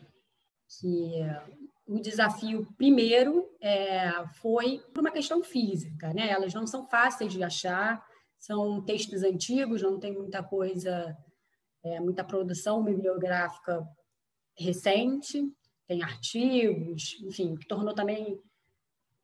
que 0.78 1.14
o 1.84 1.98
desafio 1.98 2.64
primeiro 2.76 3.50
é, 3.60 4.12
foi 4.40 4.84
por 4.94 5.00
uma 5.00 5.10
questão 5.10 5.42
física. 5.42 6.14
Né? 6.14 6.28
Elas 6.28 6.54
não 6.54 6.66
são 6.66 6.86
fáceis 6.86 7.32
de 7.32 7.42
achar, 7.42 8.04
são 8.38 8.82
textos 8.84 9.22
antigos, 9.22 9.82
não 9.82 9.98
tem 9.98 10.12
muita 10.12 10.42
coisa, 10.42 11.16
é, 11.84 12.00
muita 12.00 12.24
produção 12.24 12.82
bibliográfica 12.82 13.86
recente 14.58 15.42
tem 15.86 16.02
artigos, 16.02 17.16
enfim, 17.22 17.54
que 17.54 17.66
tornou 17.66 17.94
também 17.94 18.40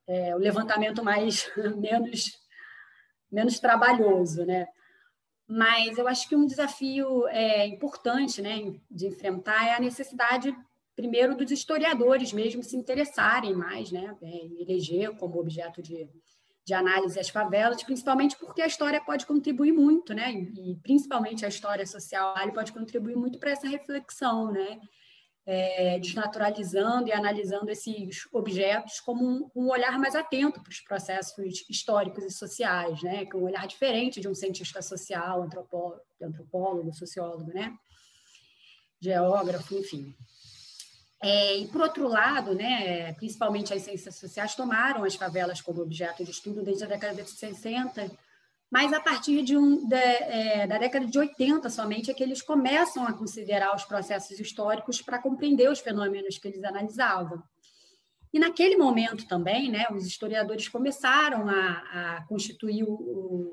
é, 0.07 0.35
o 0.35 0.39
levantamento 0.39 1.03
mais 1.03 1.51
menos 1.77 2.41
menos 3.31 3.59
trabalhoso, 3.59 4.45
né? 4.45 4.67
Mas 5.49 5.97
eu 5.97 6.07
acho 6.07 6.29
que 6.29 6.37
um 6.37 6.47
desafio 6.47 7.27
é, 7.29 7.67
importante, 7.67 8.43
né, 8.43 8.75
de 8.91 9.07
enfrentar 9.07 9.67
é 9.67 9.75
a 9.75 9.81
necessidade 9.81 10.55
primeiro 10.95 11.35
dos 11.35 11.51
historiadores 11.51 12.31
mesmo 12.33 12.63
se 12.63 12.77
interessarem 12.77 13.55
mais, 13.55 13.91
né, 13.91 14.15
é, 14.23 14.47
eleger 14.61 15.17
como 15.17 15.41
objeto 15.41 15.83
de, 15.83 16.09
de 16.65 16.75
análise 16.75 17.19
as 17.19 17.29
favelas, 17.29 17.83
principalmente 17.83 18.37
porque 18.37 18.63
a 18.63 18.67
história 18.67 19.01
pode 19.05 19.27
contribuir 19.27 19.73
muito, 19.73 20.15
né, 20.15 20.33
e, 20.33 20.73
e 20.73 20.77
principalmente 20.77 21.45
a 21.45 21.49
história 21.49 21.87
social 21.87 22.35
pode 22.55 22.73
contribuir 22.73 23.17
muito 23.17 23.39
para 23.39 23.51
essa 23.51 23.69
reflexão, 23.69 24.53
né, 24.53 24.79
é, 25.45 25.99
desnaturalizando 25.99 27.09
e 27.09 27.13
analisando 27.13 27.71
esses 27.71 28.29
objetos 28.33 29.01
como 29.01 29.25
um, 29.25 29.51
um 29.55 29.71
olhar 29.71 29.99
mais 29.99 30.15
atento 30.15 30.63
para 30.63 30.71
os 30.71 30.81
processos 30.81 31.35
históricos 31.69 32.25
e 32.25 32.31
sociais, 32.31 33.03
né? 33.03 33.27
com 33.27 33.39
um 33.39 33.45
olhar 33.45 33.67
diferente 33.67 34.21
de 34.21 34.29
um 34.29 34.35
cientista 34.35 34.81
social, 34.81 35.43
antropólogo, 35.43 36.01
antropólogo 36.23 36.93
sociólogo, 36.93 37.53
né? 37.53 37.77
geógrafo, 39.01 39.77
enfim. 39.77 40.15
É, 41.23 41.57
e, 41.57 41.69
por 41.69 41.83
outro 41.83 42.09
lado, 42.09 42.53
né, 42.53 43.13
principalmente 43.13 43.73
as 43.73 43.83
ciências 43.83 44.17
sociais 44.17 44.57
tomaram 44.57 45.05
as 45.05 45.15
favelas 45.15 45.61
como 45.61 45.81
objeto 45.81 46.25
de 46.25 46.33
estudo 46.33 46.65
desde 46.65 46.83
a 46.83 46.89
década 46.89 47.23
de 47.23 47.31
60, 47.31 48.11
mas 48.69 48.93
a 48.93 48.99
partir 48.99 49.43
de 49.43 49.57
um, 49.57 49.87
de, 49.87 49.95
é, 49.95 50.67
da 50.67 50.79
década 50.79 51.07
de 51.07 51.17
80 51.17 51.71
somente 51.71 52.11
é 52.11 52.15
que 52.15 52.25
eles 52.25 52.43
começam 52.43 53.07
a 53.07 53.13
considerar 53.13 53.73
os 53.77 53.85
processos 53.85 54.41
históricos 54.41 55.01
para 55.01 55.21
compreender 55.21 55.71
os 55.71 55.79
fenômenos 55.79 56.39
que 56.39 56.49
eles 56.49 56.65
analisavam. 56.65 57.41
E 58.33 58.39
naquele 58.39 58.77
momento 58.77 59.29
também, 59.29 59.71
né, 59.71 59.87
os 59.93 60.07
historiadores 60.07 60.69
começaram 60.69 61.49
a, 61.49 62.17
a 62.17 62.25
constituir 62.27 62.83
o, 62.83 62.95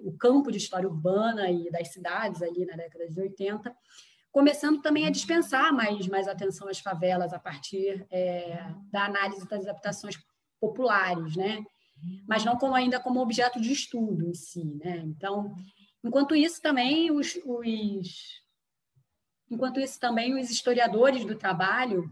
o, 0.05 0.15
campo 0.17 0.49
de 0.51 0.57
história 0.57 0.88
urbana 0.88 1.51
e 1.51 1.69
das 1.69 1.89
cidades 1.89 2.41
ali 2.41 2.65
na 2.65 2.77
década 2.77 3.09
de 3.09 3.19
80, 3.19 3.75
começando 4.31 4.81
também 4.81 5.05
a 5.05 5.12
dispensar 5.12 5.74
mais, 5.74 6.07
mais 6.07 6.27
atenção 6.27 6.67
às 6.67 6.79
favelas 6.79 7.33
a 7.33 7.39
partir 7.39 8.05
é, 8.12 8.63
da 8.91 9.05
análise 9.05 9.48
das 9.48 9.63
adaptações 9.63 10.17
populares, 10.59 11.36
né? 11.36 11.63
mas 12.27 12.45
não 12.45 12.57
como 12.57 12.75
ainda 12.75 13.00
como 13.00 13.19
objeto 13.19 13.59
de 13.59 13.71
estudo 13.71 14.25
em 14.25 14.33
si. 14.33 14.63
Né? 14.83 14.98
Então, 15.05 15.55
enquanto 16.03 16.36
isso 16.36 16.62
também 16.62 17.12
os, 17.12 17.38
os 17.45 18.41
enquanto 19.50 19.79
isso 19.79 20.00
também 20.00 20.39
os 20.39 20.50
historiadores 20.50 21.25
do 21.25 21.36
trabalho 21.36 22.09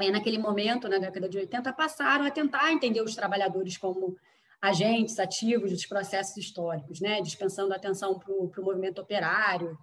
é, 0.00 0.10
naquele 0.10 0.38
momento, 0.38 0.88
na 0.88 0.98
década 0.98 1.28
de 1.28 1.38
80, 1.38 1.72
passaram 1.72 2.24
a 2.24 2.30
tentar 2.30 2.72
entender 2.72 3.00
os 3.00 3.14
trabalhadores 3.14 3.76
como 3.76 4.16
agentes 4.60 5.18
ativos 5.18 5.70
dos 5.70 5.86
processos 5.86 6.36
históricos, 6.36 7.00
né? 7.00 7.20
dispensando 7.20 7.72
atenção 7.72 8.18
para 8.18 8.32
o 8.32 8.64
movimento 8.64 9.00
operário 9.00 9.78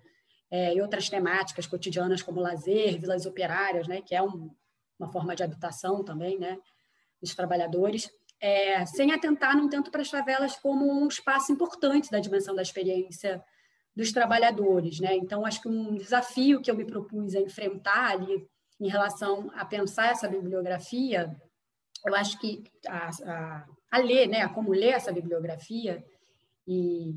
é, 0.51 0.73
e 0.73 0.81
outras 0.81 1.09
temáticas 1.09 1.67
cotidianas 1.67 2.21
como 2.21 2.39
lazer, 2.39 2.99
vilas 2.99 3.25
operárias, 3.25 3.87
né? 3.87 4.01
que 4.01 4.15
é 4.15 4.21
um, 4.21 4.49
uma 4.99 5.11
forma 5.11 5.35
de 5.35 5.43
habitação 5.43 6.03
também 6.03 6.37
né? 6.37 6.57
dos 7.21 7.33
trabalhadores, 7.35 8.09
é, 8.39 8.85
sem 8.85 9.11
atentar, 9.11 9.55
no 9.55 9.63
entanto, 9.63 9.89
para 9.89 10.01
as 10.01 10.09
favelas 10.09 10.55
como 10.57 10.85
um 10.85 11.07
espaço 11.07 11.51
importante 11.51 12.11
da 12.11 12.19
dimensão 12.19 12.55
da 12.55 12.61
experiência 12.61 13.43
dos 13.95 14.11
trabalhadores. 14.11 14.99
Né? 14.99 15.15
Então, 15.15 15.45
acho 15.45 15.61
que 15.61 15.69
um 15.69 15.95
desafio 15.95 16.61
que 16.61 16.69
eu 16.69 16.75
me 16.75 16.85
propus 16.85 17.33
a 17.33 17.39
enfrentar 17.39 18.11
ali 18.11 18.47
em 18.79 18.89
relação 18.89 19.49
a 19.55 19.63
pensar 19.63 20.11
essa 20.11 20.27
bibliografia, 20.27 21.33
eu 22.05 22.13
acho 22.13 22.37
que 22.39 22.63
a, 22.87 23.09
a, 23.25 23.65
a 23.91 23.97
ler, 23.99 24.27
né, 24.27 24.41
a 24.41 24.49
como 24.49 24.71
ler 24.71 24.93
essa 24.93 25.13
bibliografia 25.13 26.03
e, 26.67 27.12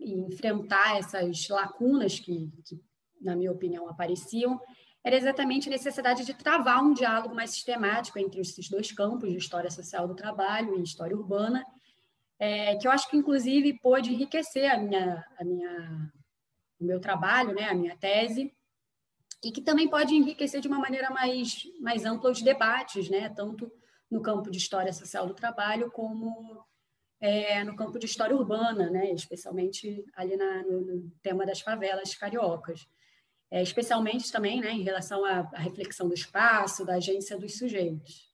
e, 0.00 0.12
enfrentar 0.20 0.98
essas 0.98 1.48
lacunas 1.48 2.18
que, 2.18 2.52
que, 2.64 2.80
na 3.20 3.36
minha 3.36 3.52
opinião, 3.52 3.88
apareciam, 3.88 4.60
era 5.02 5.16
exatamente 5.16 5.68
a 5.68 5.72
necessidade 5.72 6.24
de 6.24 6.34
travar 6.34 6.82
um 6.82 6.92
diálogo 6.92 7.34
mais 7.34 7.50
sistemático 7.50 8.18
entre 8.18 8.40
esses 8.40 8.68
dois 8.68 8.92
campos 8.92 9.30
de 9.30 9.38
história 9.38 9.70
social 9.70 10.06
do 10.06 10.14
trabalho 10.14 10.78
e 10.78 10.82
história 10.82 11.16
urbana, 11.16 11.64
é, 12.38 12.76
que 12.76 12.86
eu 12.86 12.90
acho 12.90 13.08
que, 13.08 13.16
inclusive, 13.16 13.78
pôde 13.80 14.12
enriquecer 14.12 14.70
a 14.70 14.78
minha, 14.78 15.24
a 15.38 15.44
minha, 15.44 16.12
o 16.78 16.84
meu 16.84 17.00
trabalho, 17.00 17.54
né, 17.54 17.68
a 17.68 17.74
minha 17.74 17.96
tese, 17.96 18.52
e 19.42 19.50
que 19.50 19.62
também 19.62 19.88
pode 19.88 20.14
enriquecer 20.14 20.60
de 20.60 20.68
uma 20.68 20.78
maneira 20.78 21.10
mais, 21.10 21.62
mais 21.80 22.04
ampla 22.04 22.30
os 22.30 22.42
debates, 22.42 23.08
né? 23.08 23.30
tanto 23.30 23.72
no 24.10 24.20
campo 24.20 24.50
de 24.50 24.58
história 24.58 24.92
social 24.92 25.26
do 25.26 25.34
trabalho, 25.34 25.90
como 25.90 26.64
é, 27.20 27.62
no 27.64 27.76
campo 27.76 27.98
de 27.98 28.06
história 28.06 28.34
urbana, 28.34 28.88
né? 28.88 29.12
especialmente 29.12 30.04
ali 30.16 30.36
na, 30.36 30.62
no, 30.62 31.10
tema 31.22 31.44
das 31.44 31.60
favelas 31.60 32.14
cariocas. 32.14 32.88
É, 33.50 33.60
especialmente 33.62 34.30
também 34.30 34.60
né, 34.60 34.70
em 34.70 34.82
relação 34.82 35.24
à, 35.24 35.40
à 35.52 35.58
reflexão 35.58 36.06
do 36.06 36.14
espaço, 36.14 36.84
da 36.84 36.94
agência 36.94 37.36
dos 37.36 37.58
sujeitos. 37.58 38.30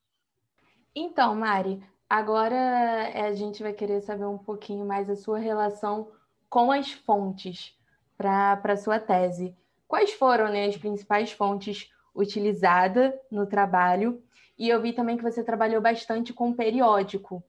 Então, 0.94 1.34
Mari, 1.34 1.82
agora 2.08 2.54
é, 2.54 3.26
a 3.26 3.34
gente 3.34 3.62
vai 3.62 3.72
querer 3.72 4.02
saber 4.02 4.26
um 4.26 4.38
pouquinho 4.38 4.84
mais 4.84 5.08
a 5.08 5.16
sua 5.16 5.38
relação 5.38 6.12
com 6.50 6.70
as 6.70 6.92
fontes 6.92 7.74
para 8.16 8.60
a 8.62 8.76
sua 8.76 8.98
tese. 9.00 9.56
Quais 9.88 10.12
foram 10.12 10.50
né, 10.50 10.66
as 10.66 10.76
principais 10.76 11.32
fontes 11.32 11.90
utilizadas 12.14 13.12
no 13.30 13.46
trabalho? 13.46 14.22
E 14.58 14.68
eu 14.68 14.80
vi 14.80 14.92
também 14.92 15.16
que 15.16 15.22
você 15.22 15.42
trabalhou 15.42 15.80
bastante 15.80 16.32
com 16.32 16.52
periódico. 16.52 17.42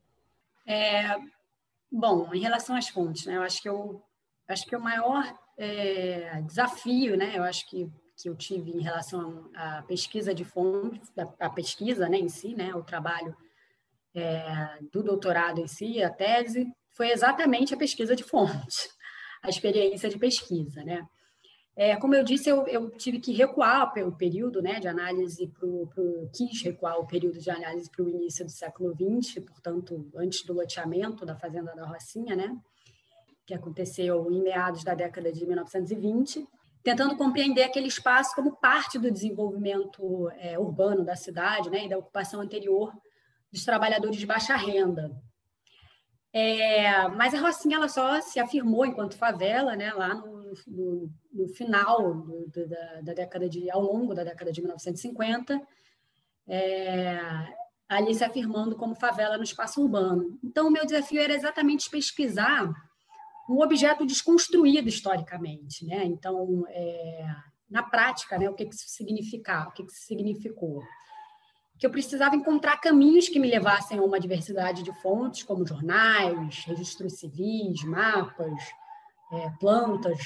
É, 0.68 1.16
bom, 1.92 2.34
em 2.34 2.40
relação 2.40 2.76
às 2.76 2.90
fontes, 2.90 3.26
né, 3.26 3.38
eu 3.38 3.42
acho 3.42 3.62
que 3.62 3.70
eu 3.70 4.04
acho 4.48 4.66
que 4.66 4.76
o 4.76 4.82
maior 4.82 5.24
é, 5.58 6.42
desafio, 6.42 7.16
né, 7.18 7.34
eu 7.36 7.44
acho 7.44 7.68
que 7.70 7.90
que 8.20 8.28
eu 8.28 8.36
tive 8.36 8.72
em 8.72 8.82
relação 8.82 9.50
à 9.56 9.84
pesquisa 9.84 10.34
de 10.34 10.44
fontes, 10.44 11.12
a 11.40 11.50
pesquisa, 11.52 12.10
né, 12.10 12.18
em 12.18 12.28
si, 12.28 12.56
né, 12.56 12.74
o 12.74 12.82
trabalho 12.82 13.38
é, 14.16 14.80
do 14.92 15.04
doutorado 15.04 15.62
em 15.62 15.68
si, 15.68 16.02
a 16.02 16.10
tese, 16.10 16.68
foi 16.90 17.12
exatamente 17.12 17.76
a 17.76 17.78
pesquisa 17.78 18.16
de 18.16 18.24
fontes, 18.24 18.90
a 19.44 19.50
experiência 19.50 20.10
de 20.10 20.18
pesquisa, 20.18 20.84
né? 20.84 21.08
É, 21.80 21.96
como 21.96 22.16
eu 22.16 22.24
disse, 22.24 22.50
eu, 22.50 22.66
eu, 22.66 22.90
tive 22.90 23.20
que 23.20 23.32
recuar 23.32 23.96
o 24.00 24.12
período 24.12 24.64
né, 24.64 24.80
de 24.80 24.88
análise 24.88 25.46
para 25.46 25.68
o. 25.68 26.28
quis 26.36 26.64
recuar 26.64 26.98
o 26.98 27.06
período 27.06 27.38
de 27.38 27.52
análise 27.52 27.88
para 27.88 28.04
o 28.04 28.10
início 28.10 28.44
do 28.44 28.50
século 28.50 28.96
XX, 28.96 29.46
portanto, 29.46 30.10
antes 30.16 30.44
do 30.44 30.54
loteamento 30.54 31.24
da 31.24 31.36
Fazenda 31.36 31.76
da 31.76 31.86
Rocinha, 31.86 32.36
né, 32.36 32.58
que 33.46 33.54
aconteceu 33.54 34.32
em 34.32 34.42
meados 34.42 34.84
da 34.84 34.96
década 34.96 35.32
de 35.32 35.46
1920, 35.46 36.48
tentando 36.82 37.16
compreender 37.16 37.66
aquele 37.66 37.88
espaço 37.88 38.34
como 38.34 38.56
parte 38.56 38.98
do 38.98 39.12
desenvolvimento 39.12 40.32
é, 40.40 40.58
urbano 40.58 41.06
da 41.06 41.16
cidade 41.16 41.70
né, 41.70 41.86
e 41.86 41.90
da 41.90 42.00
ocupação 42.00 42.42
anterior 42.42 42.92
dos 43.52 43.64
trabalhadores 43.64 44.18
de 44.18 44.26
baixa 44.26 44.56
renda. 44.56 45.16
É, 46.34 47.08
mas 47.10 47.36
a 47.36 47.40
Rocinha 47.40 47.78
ela 47.78 47.88
só 47.88 48.20
se 48.20 48.40
afirmou 48.40 48.84
enquanto 48.84 49.16
favela 49.16 49.76
né, 49.76 49.94
lá 49.94 50.16
no 50.16 50.37
no, 50.68 51.10
no 51.34 51.48
final 51.50 52.14
do, 52.14 52.48
do, 52.48 52.68
da, 52.68 53.02
da, 53.02 53.14
década 53.14 53.50
de, 53.50 53.70
ao 53.70 53.82
longo 53.82 54.14
da 54.14 54.24
década 54.24 54.52
de 54.52 54.62
1950, 54.62 55.62
é, 56.48 57.20
ali 57.88 58.14
se 58.14 58.24
afirmando 58.24 58.76
como 58.76 58.96
favela 58.96 59.38
no 59.38 59.44
espaço 59.44 59.82
urbano. 59.82 60.38
Então, 60.44 60.68
o 60.68 60.72
meu 60.72 60.86
desafio 60.86 61.22
era 61.22 61.34
exatamente 61.34 61.90
pesquisar 61.90 62.74
um 63.50 63.62
objeto 63.62 64.06
desconstruído 64.06 64.90
historicamente, 64.90 65.86
né? 65.86 66.04
Então, 66.04 66.66
é, 66.70 67.26
na 67.70 67.84
prática, 67.84 68.38
né, 68.38 68.50
o 68.50 68.54
que, 68.54 68.66
que 68.66 68.76
isso 68.76 68.90
significava, 68.90 69.70
o 69.70 69.72
que, 69.72 69.86
que 69.86 69.92
isso 69.92 70.06
significou? 70.06 70.82
Que 71.80 71.86
eu 71.86 71.92
precisava 71.92 72.36
encontrar 72.36 72.78
caminhos 72.78 73.30
que 73.30 73.40
me 73.40 73.50
levassem 73.50 74.00
a 74.00 74.04
uma 74.04 74.20
diversidade 74.20 74.84
de 74.84 74.92
fontes, 75.02 75.44
como 75.44 75.66
jornais, 75.66 76.64
registros 76.66 77.20
civis, 77.20 77.84
mapas, 77.84 78.54
é, 79.32 79.50
plantas, 79.60 80.26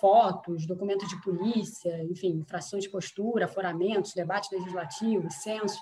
fotos, 0.00 0.66
documentos 0.66 1.08
de 1.08 1.20
polícia, 1.22 2.02
enfim, 2.04 2.38
infrações 2.38 2.84
de 2.84 2.90
postura, 2.90 3.44
aforamentos, 3.44 4.14
debates 4.14 4.50
legislativos, 4.50 5.34
censo, 5.34 5.80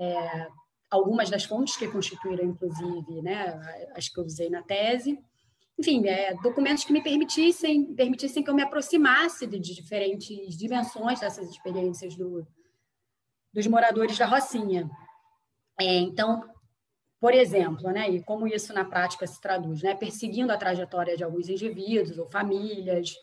é, 0.00 0.48
algumas 0.90 1.28
das 1.28 1.44
fontes 1.44 1.76
que 1.76 1.88
constituíram, 1.88 2.44
inclusive, 2.44 3.20
né, 3.22 3.60
as 3.94 4.08
que 4.08 4.18
eu 4.18 4.24
usei 4.24 4.48
na 4.48 4.62
tese, 4.62 5.18
enfim, 5.78 6.06
é, 6.06 6.34
documentos 6.34 6.84
que 6.84 6.92
me 6.92 7.02
permitissem, 7.02 7.94
permitissem 7.94 8.42
que 8.42 8.48
eu 8.48 8.54
me 8.54 8.62
aproximasse 8.62 9.46
de, 9.46 9.58
de 9.58 9.74
diferentes 9.74 10.56
dimensões 10.56 11.20
dessas 11.20 11.50
experiências 11.50 12.16
do, 12.16 12.46
dos 13.52 13.66
moradores 13.66 14.16
da 14.16 14.24
Rocinha. 14.24 14.88
É, 15.80 15.96
então, 15.98 16.48
por 17.24 17.32
exemplo, 17.32 17.90
né, 17.90 18.10
e 18.10 18.22
como 18.22 18.46
isso 18.46 18.74
na 18.74 18.84
prática 18.84 19.26
se 19.26 19.40
traduz, 19.40 19.82
né, 19.82 19.94
perseguindo 19.94 20.52
a 20.52 20.58
trajetória 20.58 21.16
de 21.16 21.24
alguns 21.24 21.48
indivíduos 21.48 22.18
ou 22.18 22.26
famílias, 22.26 23.14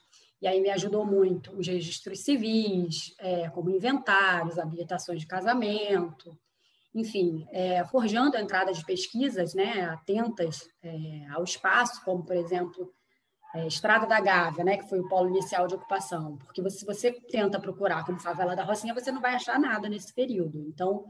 e 0.41 0.47
aí 0.47 0.59
me 0.59 0.71
ajudou 0.71 1.05
muito 1.05 1.55
os 1.55 1.67
registros 1.67 2.21
civis, 2.21 3.13
é, 3.19 3.47
como 3.51 3.69
inventários, 3.69 4.57
habilitações 4.57 5.19
de 5.19 5.27
casamento, 5.27 6.35
enfim, 6.95 7.45
é, 7.51 7.85
forjando 7.85 8.35
a 8.35 8.41
entrada 8.41 8.73
de 8.73 8.83
pesquisas 8.83 9.53
né, 9.53 9.83
atentas 9.83 10.67
é, 10.81 11.27
ao 11.29 11.43
espaço, 11.43 12.03
como, 12.03 12.25
por 12.25 12.35
exemplo, 12.35 12.91
é, 13.53 13.67
Estrada 13.67 14.07
da 14.07 14.19
Gávea, 14.19 14.63
né, 14.63 14.77
que 14.77 14.89
foi 14.89 14.99
o 14.99 15.07
polo 15.07 15.29
inicial 15.29 15.67
de 15.67 15.75
ocupação, 15.75 16.37
porque 16.37 16.67
se 16.71 16.83
você 16.87 17.11
tenta 17.11 17.59
procurar 17.59 18.03
como 18.03 18.19
favela 18.19 18.55
da 18.55 18.63
Rocinha, 18.63 18.95
você 18.95 19.11
não 19.11 19.21
vai 19.21 19.35
achar 19.35 19.59
nada 19.59 19.87
nesse 19.87 20.11
período. 20.11 20.59
Então, 20.67 21.05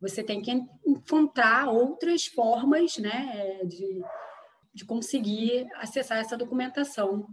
você 0.00 0.22
tem 0.22 0.42
que 0.42 0.50
encontrar 0.86 1.68
outras 1.68 2.26
formas 2.26 2.98
né, 2.98 3.60
de, 3.64 4.02
de 4.74 4.84
conseguir 4.84 5.66
acessar 5.76 6.18
essa 6.18 6.36
documentação. 6.36 7.26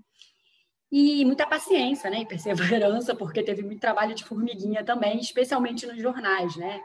E 0.91 1.25
muita 1.25 1.47
paciência 1.47 2.09
né, 2.09 2.21
e 2.21 2.25
perseverança, 2.25 3.15
porque 3.15 3.43
teve 3.43 3.63
muito 3.63 3.81
trabalho 3.81 4.13
de 4.13 4.23
formiguinha 4.23 4.83
também, 4.83 5.19
especialmente 5.19 5.85
nos 5.87 6.01
jornais. 6.01 6.55
Né? 6.55 6.79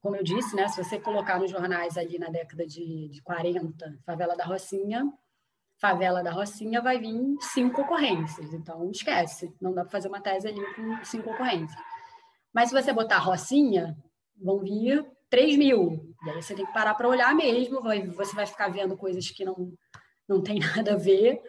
Como 0.00 0.16
eu 0.16 0.24
disse, 0.24 0.56
né, 0.56 0.68
se 0.68 0.82
você 0.82 0.98
colocar 0.98 1.38
nos 1.38 1.50
jornais 1.50 1.96
ali 1.96 2.18
na 2.18 2.28
década 2.28 2.66
de, 2.66 3.08
de 3.08 3.22
40, 3.22 3.98
Favela 4.04 4.36
da 4.36 4.44
Rocinha, 4.44 5.06
Favela 5.80 6.22
da 6.22 6.30
Rocinha 6.30 6.80
vai 6.80 6.98
vir 6.98 7.36
cinco 7.40 7.82
ocorrências. 7.82 8.52
Então, 8.52 8.90
esquece, 8.90 9.52
não 9.60 9.72
dá 9.72 9.82
para 9.82 9.90
fazer 9.90 10.08
uma 10.08 10.20
tese 10.20 10.48
ali 10.48 10.60
com 10.74 11.04
cinco 11.04 11.30
ocorrências. 11.30 11.80
Mas 12.52 12.68
se 12.68 12.74
você 12.74 12.92
botar 12.92 13.18
Rocinha, 13.18 13.96
vão 14.42 14.58
vir 14.58 15.04
3 15.30 15.56
mil. 15.56 16.14
E 16.24 16.30
aí 16.30 16.42
você 16.42 16.54
tem 16.54 16.66
que 16.66 16.72
parar 16.72 16.94
para 16.94 17.08
olhar 17.08 17.34
mesmo, 17.34 17.82
vai, 17.82 18.06
você 18.06 18.34
vai 18.34 18.46
ficar 18.46 18.68
vendo 18.68 18.96
coisas 18.96 19.30
que 19.30 19.44
não, 19.44 19.72
não 20.28 20.42
tem 20.42 20.58
nada 20.76 20.94
a 20.94 20.98
ver, 20.98 21.40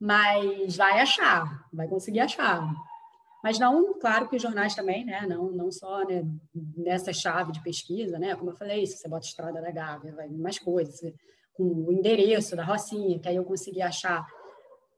mas 0.00 0.76
vai 0.76 1.00
achar, 1.00 1.66
vai 1.72 1.88
conseguir 1.88 2.20
achar. 2.20 2.62
Mas 3.42 3.58
não, 3.58 3.98
claro 3.98 4.28
que 4.28 4.36
os 4.36 4.42
jornais 4.42 4.74
também, 4.74 5.04
né? 5.04 5.24
Não, 5.28 5.50
não 5.50 5.70
só 5.70 6.04
né, 6.04 6.24
nessa 6.76 7.12
chave 7.12 7.52
de 7.52 7.62
pesquisa, 7.62 8.18
né? 8.18 8.34
Como 8.34 8.50
eu 8.50 8.56
falei, 8.56 8.84
se 8.86 8.96
você 8.96 9.08
bota 9.08 9.26
Estrada 9.26 9.60
da 9.60 9.70
Gávea, 9.70 10.14
vai 10.14 10.28
mais 10.28 10.58
coisas, 10.58 11.00
com 11.54 11.64
o 11.64 11.92
endereço 11.92 12.56
da 12.56 12.64
Rocinha, 12.64 13.18
que 13.18 13.28
aí 13.28 13.36
eu 13.36 13.44
consegui 13.44 13.80
achar 13.80 14.26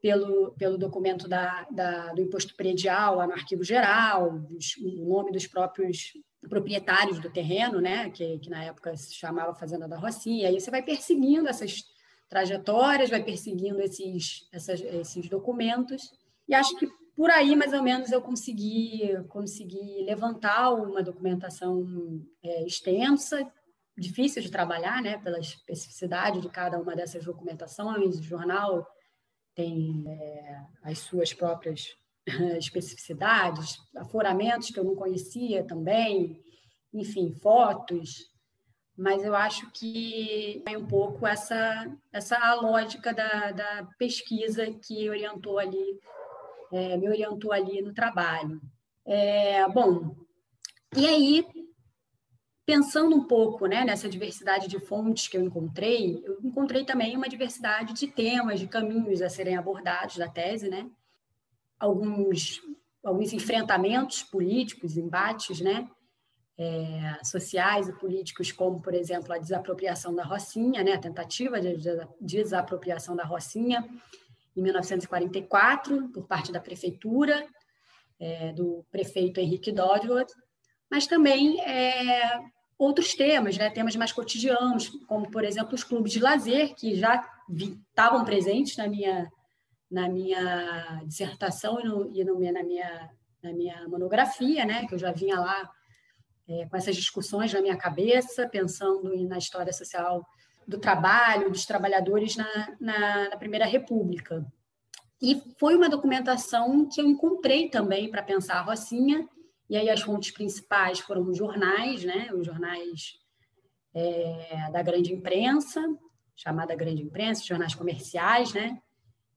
pelo, 0.01 0.51
pelo 0.57 0.77
documento 0.77 1.27
da, 1.27 1.67
da, 1.69 2.13
do 2.13 2.21
imposto 2.21 2.55
predial 2.55 3.15
lá 3.15 3.27
no 3.27 3.33
arquivo 3.33 3.63
geral, 3.63 4.41
os, 4.55 4.75
o 4.77 5.05
nome 5.07 5.31
dos 5.31 5.45
próprios 5.45 6.13
proprietários 6.49 7.19
do 7.19 7.29
terreno, 7.29 7.79
né? 7.79 8.09
Que, 8.09 8.39
que 8.39 8.49
na 8.49 8.63
época 8.63 8.95
se 8.95 9.13
chamava 9.13 9.53
Fazenda 9.53 9.87
da 9.87 9.97
Rocinha. 9.97 10.47
Aí 10.47 10.59
você 10.59 10.71
vai 10.71 10.81
perseguindo 10.81 11.47
essas 11.47 11.83
trajetórias, 12.27 13.09
vai 13.09 13.23
perseguindo 13.23 13.81
esses, 13.81 14.47
essas, 14.51 14.81
esses 14.81 15.29
documentos. 15.29 16.11
E 16.47 16.53
acho 16.53 16.75
que 16.77 16.87
por 17.15 17.29
aí, 17.29 17.55
mais 17.55 17.73
ou 17.73 17.83
menos, 17.83 18.11
eu 18.11 18.21
consegui, 18.21 19.11
consegui 19.27 20.03
levantar 20.05 20.71
uma 20.71 21.03
documentação 21.03 21.85
é, 22.41 22.65
extensa, 22.65 23.45
difícil 23.97 24.41
de 24.41 24.49
trabalhar, 24.49 25.01
né, 25.01 25.17
pela 25.17 25.39
especificidade 25.39 26.41
de 26.41 26.49
cada 26.49 26.79
uma 26.79 26.95
dessas 26.95 27.23
documentações. 27.23 28.17
O 28.17 28.23
jornal 28.23 28.87
tem 29.53 30.05
é, 30.07 30.61
as 30.83 30.99
suas 30.99 31.33
próprias 31.33 31.95
especificidades, 32.57 33.77
aforamentos 33.95 34.69
que 34.69 34.79
eu 34.79 34.83
não 34.83 34.95
conhecia 34.95 35.63
também, 35.63 36.41
enfim, 36.93 37.33
fotos. 37.33 38.29
Mas 38.97 39.23
eu 39.23 39.35
acho 39.35 39.71
que 39.71 40.61
é 40.67 40.77
um 40.77 40.85
pouco 40.85 41.25
essa, 41.25 41.91
essa 42.11 42.53
lógica 42.55 43.13
da, 43.13 43.51
da 43.51 43.89
pesquisa 43.97 44.71
que 44.71 45.09
orientou 45.09 45.57
ali 45.57 45.99
é, 46.71 46.97
me 46.97 47.09
orientou 47.09 47.51
ali 47.51 47.81
no 47.81 47.93
trabalho. 47.93 48.61
É, 49.05 49.67
bom, 49.69 50.15
e 50.95 51.05
aí, 51.05 51.45
pensando 52.65 53.15
um 53.15 53.25
pouco 53.25 53.65
né, 53.65 53.83
nessa 53.83 54.07
diversidade 54.07 54.67
de 54.67 54.79
fontes 54.79 55.27
que 55.27 55.37
eu 55.37 55.41
encontrei, 55.41 56.21
eu 56.23 56.39
encontrei 56.43 56.85
também 56.85 57.15
uma 57.15 57.27
diversidade 57.29 57.93
de 57.93 58.07
temas, 58.07 58.59
de 58.59 58.67
caminhos 58.67 59.21
a 59.21 59.29
serem 59.29 59.57
abordados 59.57 60.17
da 60.17 60.29
tese, 60.29 60.69
né? 60.69 60.89
Alguns, 61.81 62.61
alguns 63.03 63.33
enfrentamentos 63.33 64.23
políticos, 64.23 64.97
embates, 64.97 65.59
né? 65.59 65.89
É, 66.57 67.17
sociais 67.23 67.87
e 67.87 67.93
políticos, 67.93 68.51
como, 68.51 68.79
por 68.81 68.93
exemplo, 68.93 69.33
a 69.33 69.39
desapropriação 69.39 70.13
da 70.13 70.23
Rocinha, 70.23 70.83
né? 70.83 70.93
a 70.93 70.99
tentativa 70.99 71.59
de 71.59 71.75
desapropriação 72.19 73.15
da 73.15 73.23
Rocinha, 73.23 73.83
em 74.55 74.61
1944, 74.61 76.09
por 76.09 76.27
parte 76.27 76.51
da 76.51 76.59
prefeitura, 76.59 77.47
é, 78.19 78.53
do 78.53 78.85
prefeito 78.91 79.39
Henrique 79.39 79.71
Dodworth, 79.71 80.31
mas 80.89 81.07
também 81.07 81.59
é, 81.61 82.39
outros 82.77 83.15
temas, 83.15 83.57
né, 83.57 83.69
temas 83.69 83.95
mais 83.95 84.11
cotidianos, 84.11 84.89
como, 85.07 85.29
por 85.31 85.43
exemplo, 85.43 85.73
os 85.73 85.83
clubes 85.83 86.11
de 86.11 86.19
lazer, 86.19 86.75
que 86.75 86.95
já 86.95 87.27
estavam 87.49 88.23
presentes 88.25 88.75
na 88.77 88.87
minha, 88.87 89.31
na 89.91 90.07
minha 90.07 91.01
dissertação 91.05 91.79
e, 91.79 91.83
no, 91.83 92.11
e 92.15 92.23
no, 92.23 92.39
na, 92.39 92.63
minha, 92.63 93.09
na 93.43 93.51
minha 93.51 93.87
monografia, 93.89 94.65
né, 94.65 94.87
que 94.87 94.95
eu 94.95 94.97
já 94.97 95.11
vinha 95.11 95.37
lá 95.37 95.69
é, 96.47 96.65
com 96.67 96.77
essas 96.77 96.95
discussões 96.95 97.53
na 97.53 97.61
minha 97.61 97.77
cabeça, 97.77 98.47
pensando 98.47 99.13
na 99.27 99.37
história 99.37 99.73
social 99.73 100.25
do 100.65 100.77
trabalho, 100.77 101.51
dos 101.51 101.65
trabalhadores 101.65 102.37
na, 102.37 102.77
na, 102.79 103.29
na 103.29 103.37
Primeira 103.37 103.65
República. 103.65 104.45
E 105.21 105.41
foi 105.59 105.75
uma 105.75 105.89
documentação 105.89 106.87
que 106.87 107.01
eu 107.01 107.05
encontrei 107.05 107.69
também 107.69 108.09
para 108.09 108.23
pensar 108.23 108.55
a 108.55 108.61
Rocinha, 108.61 109.27
e 109.69 109.77
aí 109.77 109.89
as 109.89 110.01
fontes 110.01 110.31
principais 110.31 110.99
foram 110.99 111.23
os 111.23 111.37
jornais, 111.37 112.03
né? 112.03 112.29
os 112.33 112.45
jornais 112.45 113.19
é, 113.93 114.69
da 114.71 114.81
grande 114.81 115.13
imprensa, 115.13 115.81
chamada 116.35 116.75
grande 116.75 117.03
imprensa, 117.03 117.43
jornais 117.43 117.75
comerciais, 117.75 118.53
né? 118.53 118.81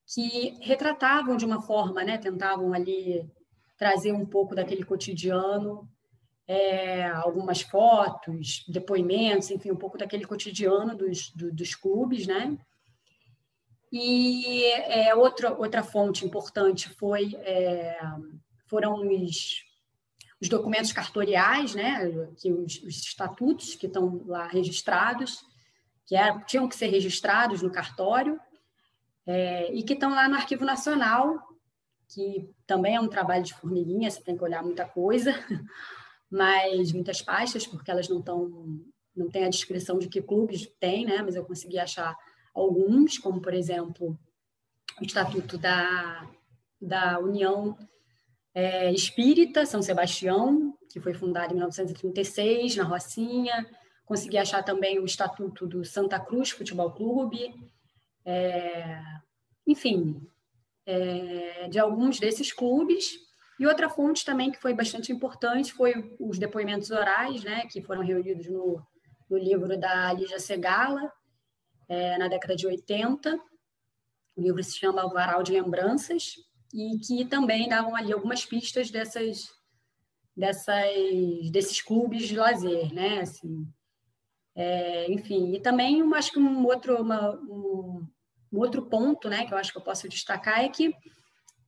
Que 0.07 0.59
retratavam 0.61 1.37
de 1.37 1.45
uma 1.45 1.63
forma, 1.63 2.05
né? 2.05 2.19
tentavam 2.19 2.73
ali 2.73 3.29
trazer 3.77 4.13
um 4.13 4.27
pouco 4.27 4.55
daquele 4.55 4.85
cotidiano 4.85 5.89
é, 6.47 7.07
algumas 7.07 7.63
fotos, 7.63 8.65
depoimentos, 8.69 9.51
enfim, 9.51 9.71
um 9.71 9.77
pouco 9.77 9.97
daquele 9.97 10.27
cotidiano 10.27 10.95
dos, 10.95 11.31
do, 11.31 11.51
dos 11.53 11.75
clubes, 11.75 12.27
né? 12.27 12.59
E 13.91 14.65
é, 14.65 15.15
outra, 15.15 15.55
outra 15.55 15.83
fonte 15.83 16.27
importante 16.27 16.89
foi, 16.89 17.35
é, 17.37 17.99
foram 18.67 18.95
os, 19.07 19.63
os 20.41 20.49
documentos 20.49 20.93
cartoriais, 20.93 21.75
né? 21.75 22.11
que 22.37 22.53
os, 22.53 22.83
os 22.83 22.97
estatutos 22.97 23.77
que 23.77 23.87
estão 23.87 24.23
lá 24.27 24.49
registrados, 24.49 25.45
que 26.07 26.17
eram, 26.17 26.45
tinham 26.45 26.69
que 26.69 26.75
ser 26.75 26.89
registrados 26.89 27.63
no 27.63 27.71
cartório, 27.71 28.39
é, 29.27 29.73
e 29.73 29.83
que 29.83 29.95
estão 29.95 30.11
lá 30.11 30.29
no 30.29 30.35
Arquivo 30.35 30.65
Nacional, 30.65 31.39
que 32.09 32.49
também 32.67 32.97
é 32.97 33.01
um 33.01 33.09
trabalho 33.09 33.45
de 33.45 33.55
formiguinha, 33.55 34.11
você 34.11 34.23
tem 34.23 34.37
que 34.37 34.45
olhar 34.45 34.63
muita 34.63 34.85
coisa, 34.85 35.33
mas 36.31 36.93
muitas 36.93 37.23
pastas, 37.23 37.67
porque 37.67 37.91
elas 37.91 38.09
não 38.09 38.19
estão 38.21 38.85
não 39.17 39.31
tem 39.31 39.45
a 39.45 39.49
descrição 39.49 39.97
de 39.97 40.09
que 40.09 40.21
clubes 40.21 40.67
tem, 40.81 41.07
né? 41.07 41.23
Mas 41.23 41.37
eu 41.37 41.45
consegui 41.45 41.79
achar 41.79 42.17
alguns, 42.53 43.17
como 43.17 43.41
por 43.41 43.55
exemplo 43.55 44.19
o 45.01 45.05
estatuto 45.05 45.57
da, 45.57 46.29
da 46.81 47.21
União 47.21 47.77
é, 48.55 48.93
Espírita 48.93 49.67
São 49.67 49.83
Sebastião, 49.83 50.77
que 50.91 51.01
foi 51.01 51.15
fundada 51.15 51.53
em 51.53 51.57
1936 51.57 52.77
na 52.77 52.85
Rocinha. 52.85 53.67
Consegui 54.05 54.39
achar 54.39 54.63
também 54.63 54.99
o 54.99 55.05
estatuto 55.05 55.67
do 55.67 55.85
Santa 55.85 56.21
Cruz 56.21 56.51
Futebol 56.51 56.93
Clube. 56.93 57.55
É, 58.25 59.01
enfim, 59.67 60.21
é, 60.87 61.69
de 61.69 61.79
alguns 61.79 62.19
desses 62.19 62.53
clubes 62.53 63.19
e 63.59 63.67
outra 63.67 63.89
fonte 63.89 64.25
também 64.25 64.51
que 64.51 64.61
foi 64.61 64.75
bastante 64.75 65.13
importante 65.13 65.73
foi 65.73 66.17
os 66.19 66.39
depoimentos 66.39 66.91
orais, 66.91 67.45
né, 67.45 67.67
que 67.67 67.83
foram 67.83 68.03
reunidos 68.03 68.47
no, 68.49 68.83
no 69.31 69.39
livro 69.39 69.79
da 69.79 70.13
Lígia 70.13 70.41
Segala, 70.41 71.13
é, 71.89 72.19
na 72.19 72.29
década 72.29 72.57
de 72.57 72.67
80. 72.67 73.39
O 74.37 74.43
livro 74.43 74.63
se 74.63 74.77
chama 74.77 75.03
Alvaral 75.03 75.43
de 75.43 75.53
Lembranças, 75.53 76.35
e 76.75 76.99
que 76.99 77.25
também 77.25 77.69
davam 77.69 77.95
ali 77.95 78.13
algumas 78.13 78.45
pistas 78.45 78.91
dessas, 78.91 79.49
dessas, 80.37 81.49
desses 81.53 81.81
clubes 81.81 82.27
de 82.27 82.37
lazer, 82.37 82.93
né? 82.93 83.21
Assim, 83.21 83.65
é, 84.57 85.11
enfim, 85.11 85.55
e 85.55 85.61
também 85.61 86.03
acho 86.15 86.33
que 86.33 86.39
um 86.41 86.67
outro, 86.67 87.01
uma, 87.01 87.31
um, 87.43 88.05
um 88.55 88.59
outro 88.59 88.83
ponto 88.87 89.29
né, 89.29 89.45
que 89.45 89.53
eu 89.53 89.59
acho 89.59 89.73
que 89.73 89.79
eu 89.79 89.83
posso 89.83 90.09
destacar 90.09 90.65
é 90.65 90.69
que 90.69 90.95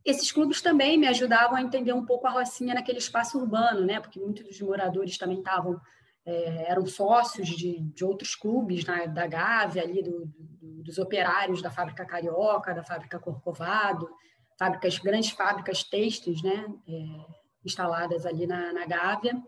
esses 0.04 0.30
clubes 0.30 0.62
também 0.62 0.96
me 0.96 1.08
ajudavam 1.08 1.56
a 1.56 1.62
entender 1.62 1.92
um 1.92 2.06
pouco 2.06 2.28
a 2.28 2.30
Rocinha 2.30 2.74
naquele 2.74 2.98
espaço 2.98 3.38
urbano, 3.38 3.84
né? 3.84 3.98
Porque 3.98 4.20
muitos 4.20 4.44
dos 4.44 4.60
moradores 4.60 5.18
também 5.18 5.38
estavam 5.38 5.80
é, 6.24 6.70
eram 6.70 6.86
sócios 6.86 7.48
de, 7.48 7.80
de 7.80 8.04
outros 8.04 8.36
clubes 8.36 8.84
né? 8.84 9.08
da 9.08 9.26
Gávea 9.26 9.82
ali 9.82 10.04
do, 10.04 10.26
do, 10.26 10.82
dos 10.84 10.98
operários 10.98 11.60
da 11.60 11.70
fábrica 11.70 12.06
Carioca, 12.06 12.72
da 12.72 12.84
fábrica 12.84 13.18
Corcovado, 13.18 14.08
fábricas 14.56 14.96
grandes 14.98 15.30
fábricas 15.30 15.82
têxteis, 15.82 16.40
né? 16.40 16.66
É, 16.88 17.36
instaladas 17.64 18.24
ali 18.24 18.46
na, 18.46 18.72
na 18.72 18.86
Gávea. 18.86 19.42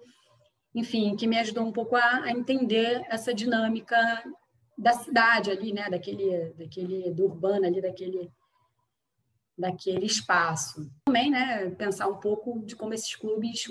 Enfim, 0.75 1.15
que 1.15 1.29
me 1.29 1.39
ajudou 1.39 1.65
um 1.65 1.73
pouco 1.73 1.95
a, 1.95 2.25
a 2.25 2.31
entender 2.33 3.07
essa 3.09 3.33
dinâmica 3.33 3.97
da 4.79 4.93
cidade 4.93 5.51
ali, 5.51 5.73
né? 5.73 5.91
Daquele, 5.91 6.55
daquele 6.57 7.11
do 7.11 7.25
urbano 7.25 7.67
ali, 7.67 7.83
daquele 7.83 8.31
daquele 9.59 10.07
espaço. 10.07 10.89
Também, 11.07 11.31
né, 11.31 11.69
pensar 11.71 12.07
um 12.07 12.21
pouco 12.21 12.65
de 12.65 12.77
como 12.77 12.95
esses 12.95 13.17
clubes 13.17 13.65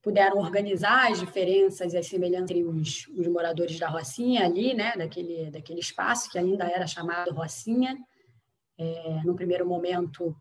puderam 0.00 0.38
organizar 0.38 1.10
as 1.10 1.18
diferenças 1.18 1.92
e 1.92 1.98
as 1.98 2.06
semelhanças 2.06 2.50
entre 2.50 2.62
os, 2.62 3.08
os 3.08 3.26
moradores 3.26 3.76
da 3.76 3.88
Rocinha 3.88 4.44
ali, 4.44 4.74
né, 4.74 4.92
daquele, 4.96 5.50
daquele 5.50 5.80
espaço 5.80 6.30
que 6.30 6.38
ainda 6.38 6.66
era 6.66 6.86
chamado 6.86 7.34
Rocinha, 7.34 7.98
é, 8.78 9.22
no 9.24 9.34
primeiro 9.34 9.66
momento 9.66 10.36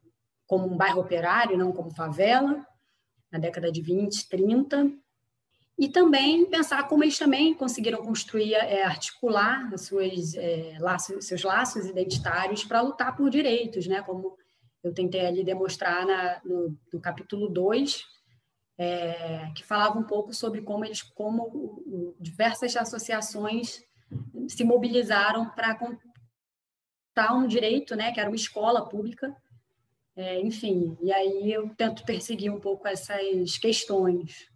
como 0.46 0.68
um 0.68 0.78
bairro 0.78 1.02
operário, 1.02 1.58
não 1.58 1.72
como 1.72 1.90
favela, 1.90 2.64
na 3.32 3.40
década 3.40 3.72
de 3.72 3.82
20, 3.82 4.30
30, 4.30 4.92
e 5.78 5.90
também 5.90 6.46
pensar 6.46 6.88
como 6.88 7.04
eles 7.04 7.18
também 7.18 7.54
conseguiram 7.54 8.04
construir, 8.04 8.54
é, 8.54 8.84
articular 8.84 9.76
suas, 9.78 10.36
é, 10.36 10.78
laços, 10.80 11.26
seus 11.26 11.44
laços 11.44 11.86
identitários 11.86 12.64
para 12.64 12.82
lutar 12.82 13.16
por 13.16 13.30
direitos, 13.30 13.88
né? 13.88 14.02
como 14.02 14.38
eu 14.84 14.94
tentei 14.94 15.26
ali 15.26 15.44
demonstrar 15.44 16.06
na, 16.06 16.42
no, 16.44 16.78
no 16.92 17.02
capítulo 17.02 17.50
2, 17.50 18.04
é, 18.78 19.52
que 19.56 19.64
falava 19.64 19.98
um 19.98 20.04
pouco 20.04 20.34
sobre 20.34 20.62
como 20.62 20.84
eles, 20.84 21.02
como 21.02 22.16
diversas 22.20 22.76
associações 22.76 23.82
se 24.48 24.64
mobilizaram 24.64 25.50
para 25.50 27.34
um 27.34 27.48
direito, 27.48 27.96
né, 27.96 28.12
que 28.12 28.20
era 28.20 28.30
uma 28.30 28.36
escola 28.36 28.88
pública, 28.88 29.36
é, 30.16 30.40
enfim, 30.42 30.98
e 31.02 31.12
aí 31.12 31.52
eu 31.52 31.70
tento 31.76 32.06
perseguir 32.06 32.52
um 32.52 32.60
pouco 32.60 32.88
essas 32.88 33.58
questões. 33.58 34.48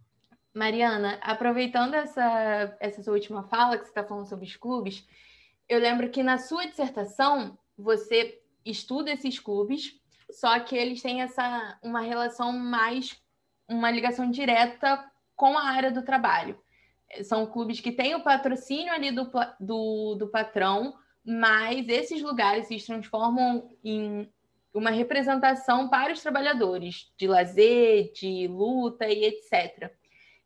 Mariana, 0.58 1.18
aproveitando 1.22 1.94
essa, 1.94 2.76
essa 2.80 3.00
sua 3.00 3.14
última 3.14 3.44
fala, 3.44 3.78
que 3.78 3.84
você 3.84 3.90
está 3.90 4.02
falando 4.02 4.28
sobre 4.28 4.44
os 4.44 4.56
clubes, 4.56 5.06
eu 5.68 5.78
lembro 5.78 6.10
que 6.10 6.22
na 6.22 6.36
sua 6.36 6.66
dissertação 6.66 7.56
você 7.76 8.42
estuda 8.64 9.12
esses 9.12 9.38
clubes, 9.38 10.00
só 10.32 10.58
que 10.58 10.76
eles 10.76 11.00
têm 11.00 11.22
essa 11.22 11.78
uma 11.80 12.00
relação 12.00 12.52
mais, 12.52 13.16
uma 13.68 13.88
ligação 13.90 14.28
direta 14.28 15.08
com 15.36 15.56
a 15.56 15.68
área 15.68 15.92
do 15.92 16.02
trabalho. 16.02 16.58
São 17.22 17.46
clubes 17.46 17.80
que 17.80 17.92
têm 17.92 18.16
o 18.16 18.24
patrocínio 18.24 18.92
ali 18.92 19.12
do, 19.12 19.30
do, 19.60 20.16
do 20.16 20.28
patrão, 20.28 20.98
mas 21.24 21.88
esses 21.88 22.20
lugares 22.20 22.66
se 22.66 22.84
transformam 22.84 23.70
em 23.84 24.28
uma 24.74 24.90
representação 24.90 25.88
para 25.88 26.12
os 26.12 26.20
trabalhadores 26.20 27.12
de 27.16 27.28
lazer, 27.28 28.12
de 28.12 28.48
luta 28.48 29.06
e 29.08 29.24
etc. 29.24 29.90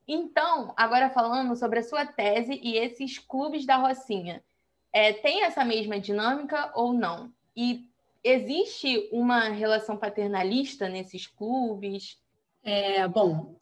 Então, 0.06 0.72
agora 0.76 1.10
falando 1.10 1.54
sobre 1.56 1.78
a 1.78 1.82
sua 1.82 2.04
tese 2.04 2.58
e 2.62 2.76
esses 2.76 3.18
clubes 3.18 3.64
da 3.64 3.76
Rocinha, 3.76 4.42
é, 4.92 5.12
tem 5.12 5.44
essa 5.44 5.64
mesma 5.64 5.98
dinâmica 5.98 6.72
ou 6.74 6.92
não? 6.92 7.32
E 7.56 7.88
existe 8.22 9.08
uma 9.12 9.48
relação 9.48 9.96
paternalista 9.96 10.88
nesses 10.88 11.26
clubes? 11.26 12.18
É, 12.62 13.06
bom, 13.08 13.56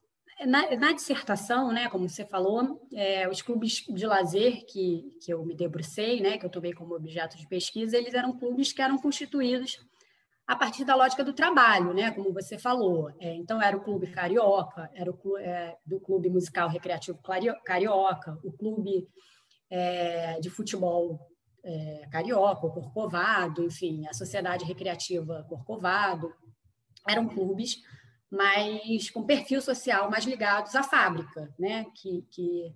na, 0.46 0.76
na, 0.76 0.92
dissertação, 0.92 1.72
né, 1.72 1.88
como 1.88 2.08
você 2.08 2.24
falou, 2.24 2.80
é, 2.92 3.28
os 3.28 3.42
clubes 3.42 3.84
de 3.88 4.06
lazer 4.06 4.64
que, 4.66 5.14
que 5.22 5.32
eu 5.32 5.44
me 5.44 5.54
debrucei, 5.54 6.20
né, 6.20 6.38
que 6.38 6.44
eu 6.44 6.50
tomei 6.50 6.72
como 6.72 6.94
objeto 6.94 7.36
de 7.36 7.46
pesquisa, 7.46 7.96
eles 7.96 8.14
eram 8.14 8.36
clubes 8.36 8.72
que 8.72 8.82
eram 8.82 8.98
constituídos 8.98 9.78
a 10.50 10.56
partir 10.56 10.84
da 10.84 10.96
lógica 10.96 11.22
do 11.22 11.32
trabalho, 11.32 11.94
né, 11.94 12.10
como 12.10 12.32
você 12.32 12.58
falou. 12.58 13.08
É, 13.20 13.32
então, 13.36 13.62
era 13.62 13.76
o 13.76 13.84
Clube 13.84 14.08
Carioca, 14.08 14.90
era 14.92 15.08
o 15.08 15.16
clube, 15.16 15.40
é, 15.44 15.78
do 15.86 16.00
Clube 16.00 16.28
Musical 16.28 16.68
Recreativo 16.68 17.20
Carioca, 17.64 18.36
o 18.42 18.50
Clube 18.50 19.08
é, 19.70 20.40
de 20.40 20.50
Futebol 20.50 21.20
é, 21.62 22.08
Carioca, 22.10 22.66
o 22.66 22.72
Corcovado, 22.72 23.62
enfim, 23.62 24.08
a 24.08 24.12
Sociedade 24.12 24.64
Recreativa 24.64 25.46
Corcovado. 25.48 26.34
Eram 27.08 27.28
clubes 27.28 27.76
mas 28.28 29.08
com 29.10 29.24
perfil 29.24 29.60
social 29.60 30.10
mais 30.10 30.24
ligados 30.24 30.74
à 30.74 30.82
fábrica, 30.82 31.52
né? 31.58 31.86
que, 31.94 32.22
que, 32.30 32.74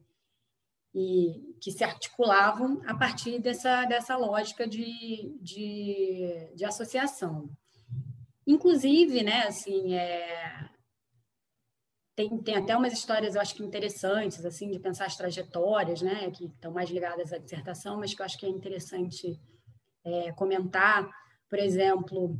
e, 0.94 1.56
que 1.60 1.72
se 1.72 1.82
articulavam 1.82 2.80
a 2.87 2.94
partir 2.94 3.40
dessa, 3.40 3.84
dessa 3.84 4.16
lógica 4.16 4.64
de, 4.64 5.37
de, 5.40 6.52
de 6.54 6.64
associação. 6.64 7.50
Inclusive, 8.46 9.22
né, 9.22 9.46
assim, 9.46 9.94
é, 9.94 10.68
tem, 12.14 12.38
tem 12.38 12.57
até 12.57 12.76
umas 12.76 12.92
histórias, 12.92 13.35
eu 13.35 13.40
acho 13.40 13.54
que 13.54 13.62
interessantes, 13.62 14.44
assim, 14.44 14.70
de 14.70 14.78
pensar 14.78 15.07
as 15.07 15.16
trajetórias, 15.16 16.02
né, 16.02 16.30
que 16.30 16.46
estão 16.46 16.72
mais 16.72 16.90
ligadas 16.90 17.33
à 17.33 17.38
dissertação, 17.38 17.98
mas 17.98 18.14
que 18.14 18.20
eu 18.20 18.26
acho 18.26 18.38
que 18.38 18.46
é 18.46 18.48
interessante 18.48 19.40
é, 20.04 20.33
comentar. 20.33 21.09
Por 21.48 21.59
exemplo, 21.59 22.38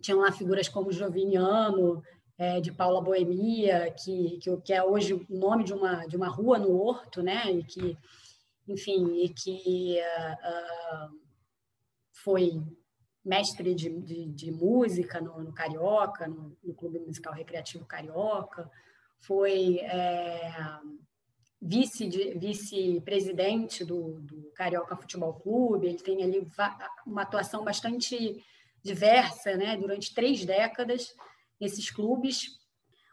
tinham 0.00 0.20
lá 0.20 0.32
figuras 0.32 0.68
como 0.68 0.92
Joviniano, 0.92 2.02
é, 2.40 2.58
de 2.58 2.72
Paula 2.72 3.02
Boemia, 3.02 3.94
que, 4.02 4.38
que, 4.38 4.56
que, 4.62 4.72
é 4.72 4.82
hoje 4.82 5.12
o 5.12 5.26
nome 5.28 5.62
de 5.62 5.74
uma, 5.74 6.06
de 6.06 6.16
uma 6.16 6.28
rua 6.28 6.58
no 6.58 6.74
Horto, 6.74 7.22
né? 7.22 7.52
E 7.52 7.62
que, 7.62 7.98
enfim, 8.66 9.22
e 9.22 9.28
que 9.28 9.98
uh, 10.00 11.06
uh, 11.06 11.20
foi 12.24 12.62
mestre 13.24 13.74
de, 13.74 13.90
de, 14.00 14.26
de 14.26 14.50
música 14.50 15.20
no, 15.20 15.42
no 15.42 15.52
Carioca, 15.52 16.26
no, 16.26 16.56
no, 16.62 16.74
Clube 16.74 16.98
Musical 17.00 17.34
Recreativo 17.34 17.84
Carioca, 17.84 18.70
foi 19.18 19.80
é, 19.80 20.52
vice-presidente 21.60 23.78
vice 23.78 23.84
do, 23.84 24.20
do 24.20 24.50
Carioca 24.54 24.96
Futebol 24.96 25.34
Clube, 25.34 25.86
ele 25.86 25.98
tem 25.98 26.22
ali 26.22 26.46
uma 27.06 27.22
atuação 27.22 27.62
bastante 27.62 28.42
diversa, 28.82 29.56
né? 29.56 29.76
Durante 29.76 30.14
três 30.14 30.44
décadas, 30.44 31.14
nesses 31.60 31.90
clubes. 31.90 32.58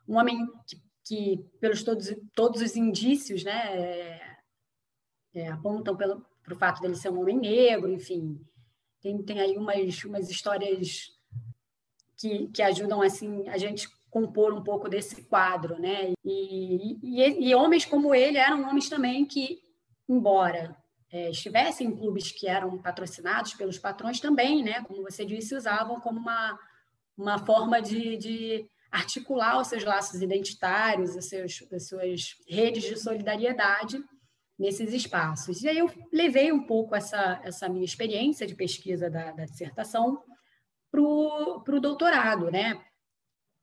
Um 0.08 0.18
homem 0.18 0.48
que, 0.66 0.82
que 1.04 1.46
pelos 1.60 1.84
todos, 1.84 2.16
todos 2.34 2.62
os 2.62 2.76
indícios, 2.76 3.44
né, 3.44 3.78
é, 3.78 4.38
é, 5.36 5.48
apontam 5.50 5.96
para 5.96 6.54
o 6.54 6.58
fato 6.58 6.82
dele 6.82 6.96
ser 6.96 7.10
um 7.10 7.20
homem 7.20 7.38
negro, 7.38 7.92
enfim. 7.92 8.40
Tem, 9.08 9.24
tem 9.24 9.40
aí 9.40 9.58
umas, 9.58 10.04
umas 10.04 10.30
histórias 10.30 11.14
que, 12.18 12.48
que 12.48 12.62
ajudam 12.62 13.02
assim 13.02 13.48
a 13.48 13.58
gente 13.58 13.88
compor 14.10 14.54
um 14.54 14.62
pouco 14.62 14.90
desse 14.90 15.24
quadro, 15.24 15.80
né? 15.80 16.12
E, 16.26 16.98
e, 17.02 17.50
e 17.50 17.56
homens 17.56 17.86
como 17.86 18.14
ele 18.14 18.38
eram 18.38 18.68
homens 18.68 18.90
também 18.90 19.26
que, 19.26 19.62
embora 20.10 20.76
é, 21.10 21.30
estivessem 21.30 21.88
em 21.88 21.96
clubes 21.96 22.32
que 22.32 22.50
eram 22.50 22.78
patrocinados 22.78 23.54
pelos 23.54 23.78
patrões 23.78 24.20
também, 24.20 24.62
né? 24.62 24.84
Como 24.84 25.04
você 25.04 25.24
disse, 25.24 25.56
usavam 25.56 26.02
como 26.02 26.20
uma 26.20 26.60
uma 27.18 27.40
forma 27.40 27.82
de, 27.82 28.16
de 28.18 28.70
articular 28.92 29.60
os 29.60 29.68
seus 29.68 29.84
laços 29.84 30.22
identitários, 30.22 31.16
os 31.16 31.26
seus, 31.26 31.64
as 31.74 31.88
suas 31.88 32.36
redes 32.48 32.84
de 32.84 32.96
solidariedade 32.96 34.04
nesses 34.58 34.94
espaços. 34.94 35.62
E 35.62 35.70
aí 35.70 35.78
eu 35.78 35.90
levei 36.12 36.52
um 36.52 36.66
pouco 36.66 36.96
essa, 36.96 37.40
essa 37.44 37.70
minha 37.70 37.86
experiência 37.86 38.48
de 38.48 38.56
pesquisa 38.56 39.10
da, 39.10 39.32
da 39.32 39.46
dissertação 39.46 40.22
para 40.92 41.02
o 41.02 41.80
doutorado, 41.80 42.50
né? 42.50 42.82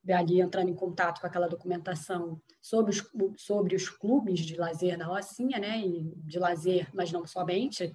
Ali 0.08 0.40
entrando 0.40 0.68
em 0.68 0.74
contato 0.74 1.20
com 1.20 1.26
aquela 1.26 1.48
documentação 1.48 2.40
sobre 2.60 2.92
os, 2.92 3.10
sobre 3.38 3.74
os 3.74 3.88
clubes 3.88 4.40
de 4.40 4.56
lazer 4.56 4.98
da 4.98 5.06
Rocinha, 5.06 5.58
né? 5.58 5.80
E 5.80 6.12
de 6.16 6.38
lazer, 6.38 6.88
mas 6.94 7.10
não 7.10 7.26
somente, 7.26 7.92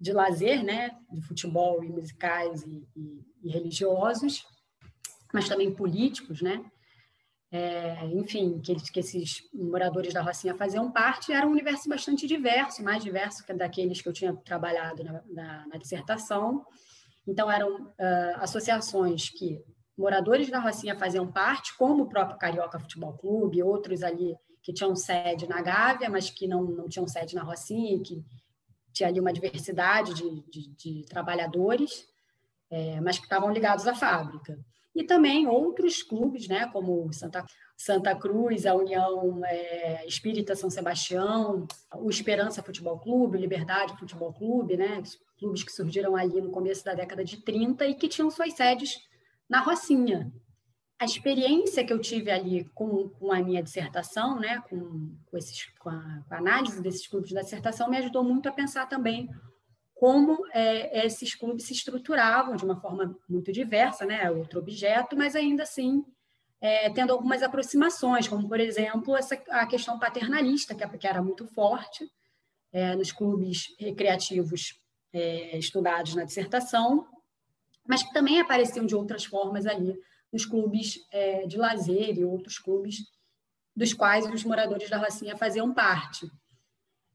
de 0.00 0.12
lazer, 0.12 0.64
né? 0.64 0.96
De 1.10 1.20
futebol 1.20 1.82
e 1.82 1.88
musicais 1.88 2.62
e, 2.62 2.88
e, 2.96 3.24
e 3.42 3.50
religiosos 3.50 4.46
mas 5.32 5.48
também 5.48 5.74
políticos, 5.74 6.40
né? 6.40 6.64
É, 7.50 8.04
enfim, 8.06 8.60
que, 8.60 8.74
que 8.92 9.00
esses 9.00 9.42
moradores 9.54 10.12
da 10.12 10.20
Rocinha 10.20 10.54
faziam 10.54 10.92
parte, 10.92 11.32
era 11.32 11.46
um 11.46 11.50
universo 11.50 11.88
bastante 11.88 12.26
diverso, 12.26 12.82
mais 12.82 13.02
diverso 13.02 13.44
que 13.44 13.54
daqueles 13.54 14.02
que 14.02 14.08
eu 14.08 14.12
tinha 14.12 14.34
trabalhado 14.36 15.02
na, 15.02 15.22
na, 15.28 15.66
na 15.66 15.76
dissertação. 15.78 16.66
Então, 17.26 17.50
eram 17.50 17.84
uh, 17.84 18.36
associações 18.40 19.30
que 19.30 19.64
moradores 19.96 20.50
da 20.50 20.60
Rocinha 20.60 20.98
faziam 20.98 21.30
parte, 21.30 21.76
como 21.76 22.04
o 22.04 22.08
próprio 22.08 22.38
Carioca 22.38 22.78
Futebol 22.78 23.14
Clube, 23.14 23.62
outros 23.62 24.02
ali 24.02 24.36
que 24.62 24.72
tinham 24.72 24.94
sede 24.94 25.48
na 25.48 25.62
Gávea, 25.62 26.10
mas 26.10 26.28
que 26.28 26.46
não, 26.46 26.62
não 26.62 26.88
tinham 26.88 27.08
sede 27.08 27.34
na 27.34 27.42
Rocinha, 27.42 28.02
que 28.02 28.22
tinha 28.92 29.08
ali 29.08 29.18
uma 29.18 29.32
diversidade 29.32 30.12
de, 30.12 30.42
de, 30.50 30.68
de 30.74 31.06
trabalhadores, 31.08 32.06
é, 32.70 33.00
mas 33.00 33.16
que 33.16 33.24
estavam 33.24 33.50
ligados 33.50 33.86
à 33.86 33.94
fábrica 33.94 34.58
e 34.94 35.04
também 35.04 35.46
outros 35.46 36.02
clubes, 36.02 36.48
né, 36.48 36.66
como 36.72 37.12
Santa, 37.12 37.44
Santa 37.76 38.14
Cruz, 38.14 38.66
a 38.66 38.74
União 38.74 39.40
é, 39.44 40.06
Espírita 40.06 40.56
São 40.56 40.68
Sebastião, 40.68 41.66
o 41.94 42.10
Esperança 42.10 42.62
Futebol 42.62 42.98
Clube, 42.98 43.38
Liberdade 43.38 43.96
Futebol 43.98 44.32
Clube, 44.32 44.76
né, 44.76 45.02
clubes 45.38 45.62
que 45.62 45.72
surgiram 45.72 46.16
ali 46.16 46.40
no 46.40 46.50
começo 46.50 46.84
da 46.84 46.94
década 46.94 47.24
de 47.24 47.42
30 47.42 47.86
e 47.86 47.94
que 47.94 48.08
tinham 48.08 48.30
suas 48.30 48.54
sedes 48.54 48.98
na 49.48 49.60
Rocinha. 49.60 50.32
A 50.98 51.04
experiência 51.04 51.84
que 51.84 51.92
eu 51.92 52.00
tive 52.00 52.28
ali 52.28 52.64
com, 52.74 53.08
com 53.08 53.32
a 53.32 53.40
minha 53.40 53.62
dissertação, 53.62 54.40
né, 54.40 54.60
com, 54.68 55.14
com, 55.26 55.36
esses, 55.38 55.66
com, 55.78 55.90
a, 55.90 56.24
com 56.28 56.34
a 56.34 56.38
análise 56.38 56.82
desses 56.82 57.06
clubes 57.06 57.30
da 57.30 57.42
dissertação, 57.42 57.88
me 57.88 57.98
ajudou 57.98 58.24
muito 58.24 58.48
a 58.48 58.52
pensar 58.52 58.86
também 58.86 59.28
como 59.98 60.46
é, 60.52 61.04
esses 61.04 61.34
clubes 61.34 61.66
se 61.66 61.72
estruturavam 61.72 62.54
de 62.54 62.64
uma 62.64 62.80
forma 62.80 63.18
muito 63.28 63.50
diversa, 63.50 64.06
né, 64.06 64.30
outro 64.30 64.60
objeto, 64.60 65.16
mas 65.16 65.34
ainda 65.34 65.64
assim 65.64 66.04
é, 66.60 66.88
tendo 66.90 67.12
algumas 67.12 67.42
aproximações, 67.42 68.28
como 68.28 68.48
por 68.48 68.60
exemplo 68.60 69.16
essa 69.16 69.34
a 69.50 69.66
questão 69.66 69.98
paternalista 69.98 70.72
que, 70.72 70.86
que 70.98 71.06
era 71.06 71.20
muito 71.20 71.46
forte 71.48 72.08
é, 72.72 72.94
nos 72.94 73.10
clubes 73.10 73.74
recreativos 73.76 74.80
é, 75.12 75.58
estudados 75.58 76.14
na 76.14 76.22
dissertação, 76.22 77.04
mas 77.84 78.04
que 78.04 78.12
também 78.12 78.40
apareciam 78.40 78.86
de 78.86 78.94
outras 78.94 79.24
formas 79.24 79.66
ali 79.66 79.98
nos 80.32 80.46
clubes 80.46 80.94
é, 81.10 81.44
de 81.44 81.56
lazer 81.56 82.16
e 82.16 82.24
outros 82.24 82.56
clubes 82.56 82.98
dos 83.74 83.92
quais 83.92 84.26
os 84.26 84.44
moradores 84.44 84.88
da 84.88 84.98
Rocinha 84.98 85.36
faziam 85.36 85.74
parte. 85.74 86.30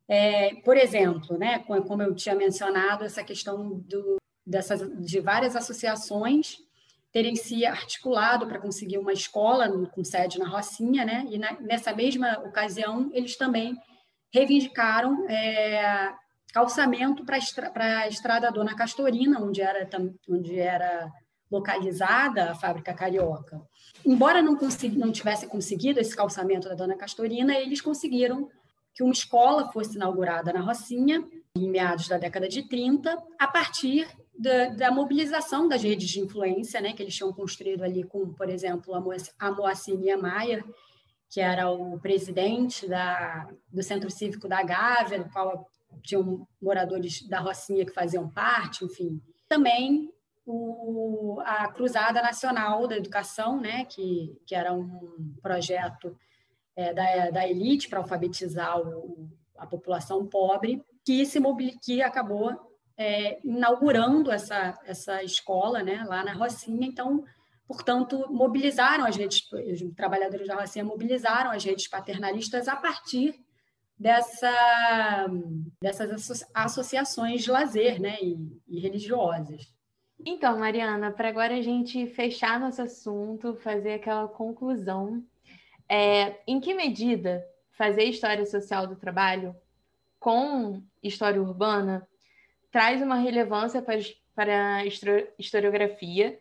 É, 0.08 0.56
por 0.63 0.76
exemplo, 0.76 1.38
né, 1.38 1.60
como 1.60 2.02
eu 2.02 2.13
tinha 2.13 2.36
mencionado, 2.36 3.04
essa 3.04 3.24
questão 3.24 3.80
do, 3.80 4.18
dessas, 4.46 4.82
de 5.00 5.20
várias 5.20 5.56
associações 5.56 6.58
terem 7.12 7.36
se 7.36 7.66
articulado 7.66 8.48
para 8.48 8.60
conseguir 8.60 8.98
uma 8.98 9.13
escola 9.13 9.70
com 9.89 10.04
sede 10.04 10.39
na 10.39 10.50
Rocinha, 10.50 11.06
né? 11.06 11.26
E 11.30 11.38
na, 11.38 11.60
nessa 11.62 11.94
mesma 11.94 12.39
ocasião 12.39 13.12
eles 13.13 13.38
também 13.38 13.78
reivindicaram 14.34 15.30
é, 15.30 16.12
calçamento 16.52 17.24
para 17.24 17.38
a 18.00 18.08
estrada 18.08 18.52
Dona 18.52 18.76
Castorina, 18.76 19.39
onde 19.39 19.62
era, 19.62 19.88
onde 20.28 20.60
era 20.60 21.12
localizada 21.52 22.50
a 22.50 22.56
fábrica 22.56 22.96
carioca. 22.96 23.62
Embora 24.04 24.42
não, 24.42 24.56
consegui, 24.56 24.98
não 24.98 25.12
tivesse 25.12 25.46
conseguido 25.46 26.00
esse 26.00 26.16
calçamento 26.16 26.68
da 26.68 26.74
Dona 26.74 26.98
Castorina, 26.98 27.54
eles 27.54 27.80
conseguiram 27.80 28.50
que 28.93 29.03
uma 29.03 29.12
escola 29.12 29.71
fosse 29.71 29.95
inaugurada 29.95 30.53
na 30.53 30.62
Rocinha, 30.62 31.23
em 31.56 31.69
meados 31.69 32.08
da 32.08 32.17
década 32.17 32.47
de 32.47 32.67
30, 32.67 33.17
a 33.39 33.47
partir 33.47 34.08
da, 34.38 34.69
da 34.69 34.91
mobilização 34.91 35.67
das 35.67 35.84
redes 35.84 36.10
de 36.10 36.19
influência, 36.19 36.82
né, 36.82 36.93
que 36.93 37.01
eles 37.01 37.15
tinham 37.15 37.34
construído 37.34 37.84
ali 37.84 38.03
com, 38.03 38.34
por 38.34 38.49
exemplo, 38.49 38.93
a 39.39 39.51
Moacir 39.51 39.97
Niemeyer, 39.97 40.63
que 41.29 41.41
era 41.41 41.69
o 41.69 41.99
presidente 41.99 42.88
da, 42.88 43.49
do 43.71 43.82
Centro 43.82 44.10
Cívico 44.10 44.47
da 44.47 44.62
Gávea, 44.62 45.23
do 45.23 45.29
qual 45.32 45.67
tinham 46.01 46.47
moradores 46.62 47.27
da 47.27 47.39
Rocinha 47.39 47.86
que 47.86 47.93
faziam 47.93 48.29
parte, 48.29 48.86
enfim. 48.86 49.21
Também 49.47 50.12
o, 50.45 51.39
a 51.45 51.67
Cruzada 51.69 52.21
Nacional 52.21 52.88
da 52.88 52.97
Educação, 52.97 53.60
né, 53.60 53.86
que, 53.86 54.36
que 54.45 54.53
era 54.56 54.73
um 54.73 55.36
projeto 55.41 56.15
é, 56.75 56.93
da, 56.93 57.29
da 57.29 57.47
elite 57.47 57.89
para 57.89 57.99
alfabetizar 57.99 58.79
o, 58.79 59.29
a 59.57 59.65
população 59.65 60.25
pobre, 60.25 60.83
que 61.05 61.25
se 61.25 61.39
que 61.81 62.01
acabou 62.01 62.51
é, 62.97 63.39
inaugurando 63.43 64.31
essa, 64.31 64.79
essa 64.86 65.23
escola 65.23 65.83
né, 65.83 66.03
lá 66.07 66.23
na 66.23 66.33
Rocinha. 66.33 66.88
Então, 66.88 67.23
portanto, 67.67 68.27
mobilizaram 68.29 69.05
as 69.05 69.15
redes, 69.15 69.47
os 69.51 69.95
trabalhadores 69.95 70.47
da 70.47 70.55
Rocinha 70.55 70.86
mobilizaram 70.86 71.51
as 71.51 71.63
redes 71.63 71.88
paternalistas 71.88 72.67
a 72.67 72.75
partir 72.75 73.36
dessa, 73.97 75.27
dessas 75.81 76.45
associações 76.53 77.43
de 77.43 77.51
lazer 77.51 78.01
né, 78.01 78.17
e, 78.21 78.62
e 78.67 78.79
religiosas. 78.79 79.73
Então, 80.25 80.59
Mariana, 80.59 81.12
para 81.12 81.29
agora 81.29 81.55
a 81.55 81.62
gente 81.62 82.07
fechar 82.07 82.59
nosso 82.59 82.81
assunto, 82.81 83.55
fazer 83.55 83.95
aquela 83.95 84.27
conclusão, 84.27 85.23
é, 85.93 86.41
em 86.47 86.60
que 86.60 86.73
medida 86.73 87.45
fazer 87.73 88.06
história 88.06 88.47
social 88.47 88.88
do 88.88 88.95
trabalho 88.95 89.56
com 90.19 90.82
história 91.03 91.39
urbana 91.39 92.08
traz 92.71 92.99
uma 92.99 93.17
relevância 93.17 93.79
para, 93.79 93.99
para 94.34 94.77
a 94.77 94.86
historiografia 95.38 96.39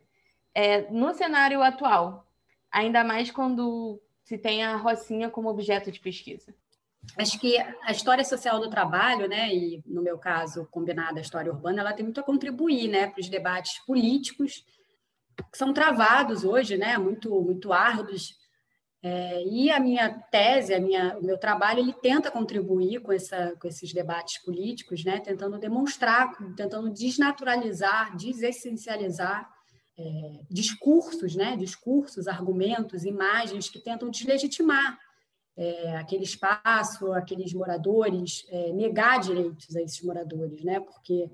é, 0.55 0.91
no 0.91 1.13
cenário 1.13 1.63
atual, 1.63 2.27
ainda 2.71 3.05
mais 3.05 3.31
quando 3.31 4.01
se 4.25 4.39
tem 4.39 4.65
a 4.65 4.75
Rocinha 4.77 5.29
como 5.29 5.51
objeto 5.51 5.93
de 5.93 6.01
pesquisa? 6.01 6.55
acho 7.19 7.39
que 7.39 7.59
a 7.59 7.91
história 7.91 8.25
social 8.25 8.59
do 8.59 8.71
trabalho, 8.71 9.29
né, 9.29 9.53
e 9.53 9.83
no 9.85 10.01
meu 10.01 10.17
caso 10.17 10.67
combinada 10.71 11.19
a 11.19 11.21
história 11.21 11.53
urbana, 11.53 11.81
ela 11.81 11.93
tem 11.93 12.05
muito 12.05 12.21
a 12.21 12.23
contribuir, 12.25 12.89
né, 12.89 13.09
para 13.09 13.21
os 13.21 13.29
debates 13.29 13.79
políticos 13.81 14.65
que 15.51 15.59
são 15.59 15.75
travados 15.75 16.43
hoje, 16.43 16.79
né, 16.79 16.97
muito 16.97 17.29
muito 17.43 17.71
árduos. 17.71 18.41
É, 19.05 19.43
e 19.45 19.69
a 19.69 19.81
minha 19.81 20.11
tese, 20.31 20.73
a 20.73 20.81
minha, 20.81 21.19
o 21.19 21.25
meu 21.25 21.37
trabalho, 21.37 21.81
ele 21.81 21.93
tenta 21.93 22.31
contribuir 22.31 23.01
com, 23.01 23.13
essa, 23.13 23.57
com 23.61 23.67
esses 23.67 23.93
debates 23.93 24.39
políticos, 24.39 25.05
né, 25.05 25.19
tentando 25.19 25.59
demonstrar, 25.59 26.33
tentando 26.57 26.89
desnaturalizar, 26.89 28.17
desessencializar 28.17 29.51
é, 29.99 30.41
discursos, 30.49 31.35
né, 31.35 31.57
discursos, 31.57 32.29
argumentos, 32.29 33.05
imagens 33.05 33.69
que 33.69 33.81
tentam 33.81 34.09
deslegitimar 34.09 34.97
é, 35.57 35.97
aquele 35.97 36.25
espaço, 36.25 37.13
aqueles 37.13 37.53
moradores, 37.53 38.47
é, 38.49 38.73
negar 38.73 39.21
direitos 39.21 39.75
a 39.77 39.83
esses 39.83 40.03
moradores, 40.03 40.63
né? 40.65 40.81
Porque 40.81 41.31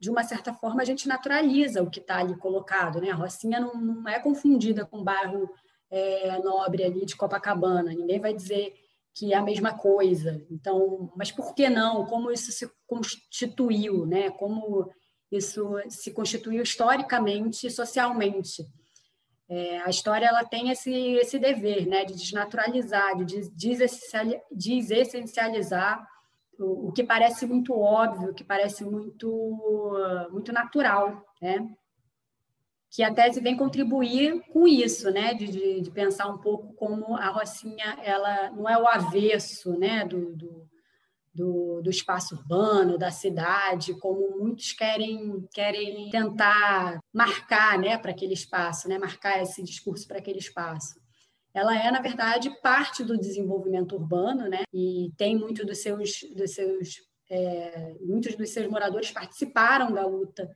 de 0.00 0.10
uma 0.10 0.22
certa 0.22 0.54
forma 0.54 0.82
a 0.82 0.84
gente 0.84 1.08
naturaliza 1.08 1.82
o 1.82 1.90
que 1.90 1.98
está 1.98 2.18
ali 2.18 2.36
colocado, 2.36 3.00
né? 3.00 3.10
A 3.10 3.16
Rocinha 3.16 3.58
não, 3.58 3.74
não 3.74 4.08
é 4.08 4.20
confundida 4.20 4.86
com 4.86 4.98
o 4.98 5.04
bairro 5.04 5.50
é, 5.90 6.38
nobre 6.38 6.84
ali 6.84 7.04
de 7.04 7.16
Copacabana. 7.16 7.92
Ninguém 7.92 8.20
vai 8.20 8.34
dizer 8.34 8.74
que 9.14 9.32
é 9.32 9.36
a 9.36 9.42
mesma 9.42 9.76
coisa. 9.76 10.44
Então, 10.50 11.12
mas 11.16 11.32
por 11.32 11.54
que 11.54 11.68
não? 11.68 12.04
Como 12.06 12.30
isso 12.30 12.52
se 12.52 12.70
constituiu, 12.86 14.04
né? 14.06 14.30
Como 14.30 14.90
isso 15.30 15.76
se 15.88 16.12
constituiu 16.12 16.62
historicamente 16.62 17.66
e 17.66 17.70
socialmente. 17.70 18.64
É, 19.48 19.78
a 19.80 19.88
história 19.88 20.26
ela 20.26 20.44
tem 20.44 20.70
esse, 20.70 20.92
esse 20.92 21.38
dever 21.38 21.86
né, 21.86 22.04
de 22.04 22.14
desnaturalizar, 22.14 23.16
de 23.24 23.48
desessencializar 24.50 26.04
o, 26.58 26.88
o 26.88 26.92
que 26.92 27.04
parece 27.04 27.46
muito 27.46 27.72
óbvio, 27.72 28.30
o 28.30 28.34
que 28.34 28.42
parece 28.42 28.84
muito, 28.84 30.28
muito 30.30 30.52
natural, 30.52 31.24
né? 31.40 31.68
Que 32.96 33.02
a 33.02 33.12
tese 33.12 33.42
vem 33.42 33.54
contribuir 33.54 34.40
com 34.50 34.66
isso, 34.66 35.10
né? 35.10 35.34
De, 35.34 35.46
de, 35.48 35.80
de, 35.82 35.90
pensar 35.90 36.28
um 36.28 36.38
pouco 36.38 36.72
como 36.72 37.14
a 37.14 37.28
Rocinha 37.28 37.98
ela 38.02 38.50
não 38.52 38.66
é 38.66 38.78
o 38.78 38.88
avesso 38.88 39.78
né? 39.78 40.02
do, 40.06 40.34
do 40.34 40.66
do, 41.34 41.82
do 41.82 41.90
espaço 41.90 42.34
urbano, 42.34 42.96
da 42.96 43.10
cidade, 43.10 43.92
como 44.00 44.38
muitos 44.38 44.72
querem, 44.72 45.46
querem 45.52 46.08
tentar 46.08 46.98
marcar 47.12 47.78
né, 47.78 47.98
para 47.98 48.10
aquele 48.10 48.32
espaço, 48.32 48.88
né, 48.88 48.96
marcar 48.96 49.42
esse 49.42 49.62
discurso 49.62 50.08
para 50.08 50.16
aquele 50.16 50.38
espaço. 50.38 50.98
Ela 51.52 51.78
é, 51.78 51.90
na 51.90 52.00
verdade, 52.00 52.48
parte 52.62 53.04
do 53.04 53.18
desenvolvimento 53.18 53.96
urbano, 53.96 54.48
né, 54.48 54.62
e 54.72 55.12
tem 55.18 55.36
muito 55.36 55.62
dos 55.66 55.82
seus, 55.82 56.20
dos 56.34 56.52
seus 56.52 57.02
é, 57.28 57.94
muitos 58.00 58.34
dos 58.34 58.48
seus 58.48 58.66
moradores 58.68 59.10
participaram 59.10 59.92
da 59.92 60.06
luta 60.06 60.50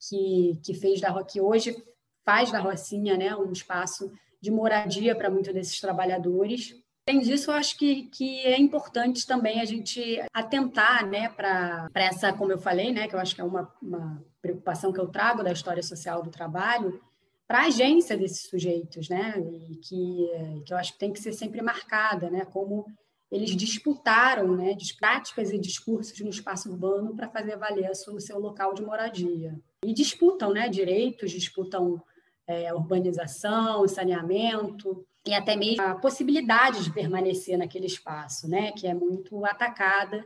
que, 0.00 0.60
que 0.64 0.74
fez 0.74 1.00
da 1.00 1.24
que 1.24 1.40
hoje 1.40 1.76
faz 2.24 2.52
da 2.52 2.60
Rocinha 2.60 3.16
né, 3.16 3.34
um 3.36 3.52
espaço 3.52 4.12
de 4.40 4.50
moradia 4.50 5.16
para 5.16 5.30
muitos 5.30 5.52
desses 5.52 5.80
trabalhadores 5.80 6.74
Além 7.08 7.22
disso, 7.22 7.50
eu 7.50 7.54
acho 7.54 7.78
que, 7.78 8.02
que 8.08 8.40
é 8.40 8.60
importante 8.60 9.26
também 9.26 9.62
a 9.62 9.64
gente 9.64 10.22
atentar 10.30 11.06
né, 11.06 11.30
para 11.30 11.88
essa, 11.94 12.34
como 12.34 12.52
eu 12.52 12.58
falei, 12.58 12.92
né, 12.92 13.08
que 13.08 13.14
eu 13.14 13.18
acho 13.18 13.34
que 13.34 13.40
é 13.40 13.44
uma, 13.44 13.72
uma 13.80 14.22
preocupação 14.42 14.92
que 14.92 15.00
eu 15.00 15.08
trago 15.08 15.42
da 15.42 15.50
história 15.50 15.82
social 15.82 16.22
do 16.22 16.30
trabalho, 16.30 17.00
para 17.46 17.60
a 17.60 17.66
agência 17.68 18.14
desses 18.14 18.42
sujeitos, 18.50 19.08
né, 19.08 19.36
e 19.38 19.76
que, 19.76 20.62
que 20.66 20.74
eu 20.74 20.76
acho 20.76 20.92
que 20.92 20.98
tem 20.98 21.10
que 21.10 21.18
ser 21.18 21.32
sempre 21.32 21.62
marcada, 21.62 22.28
né, 22.28 22.44
como 22.44 22.84
eles 23.30 23.56
disputaram 23.56 24.54
né, 24.54 24.76
práticas 24.98 25.50
e 25.50 25.58
discursos 25.58 26.20
no 26.20 26.28
espaço 26.28 26.70
urbano 26.70 27.16
para 27.16 27.30
fazer 27.30 27.56
valer 27.56 27.90
o 27.90 28.20
seu 28.20 28.38
local 28.38 28.74
de 28.74 28.82
moradia. 28.82 29.58
E 29.84 29.92
disputam 29.92 30.52
né, 30.52 30.68
direitos, 30.68 31.30
disputam 31.30 32.02
é, 32.46 32.72
urbanização, 32.74 33.86
saneamento, 33.86 35.06
e 35.26 35.34
até 35.34 35.54
mesmo 35.54 35.82
a 35.82 35.94
possibilidade 35.94 36.82
de 36.84 36.92
permanecer 36.92 37.58
naquele 37.58 37.86
espaço, 37.86 38.48
né, 38.48 38.72
que 38.72 38.86
é 38.86 38.94
muito 38.94 39.44
atacada 39.44 40.24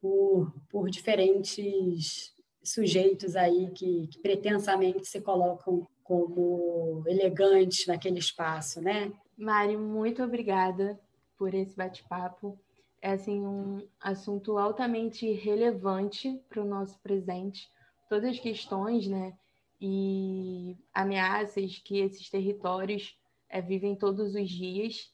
por, 0.00 0.52
por 0.68 0.90
diferentes 0.90 2.34
sujeitos 2.62 3.36
aí 3.36 3.70
que, 3.70 4.06
que 4.08 4.18
pretensamente 4.18 5.06
se 5.06 5.20
colocam 5.20 5.86
como 6.02 7.02
elegantes 7.06 7.86
naquele 7.86 8.18
espaço, 8.18 8.80
né? 8.80 9.10
Mari, 9.36 9.76
muito 9.76 10.22
obrigada 10.22 11.00
por 11.38 11.54
esse 11.54 11.74
bate-papo. 11.74 12.58
É 13.00 13.12
assim 13.12 13.40
um 13.40 13.86
assunto 14.00 14.58
altamente 14.58 15.30
relevante 15.32 16.38
para 16.48 16.62
o 16.62 16.66
nosso 16.66 16.98
presente. 17.00 17.70
Todas 18.14 18.30
as 18.30 18.38
questões, 18.38 19.08
né, 19.08 19.32
e 19.80 20.76
ameaças 20.94 21.78
que 21.84 21.98
esses 21.98 22.30
territórios 22.30 23.18
é, 23.48 23.60
vivem 23.60 23.96
todos 23.96 24.36
os 24.36 24.48
dias. 24.48 25.10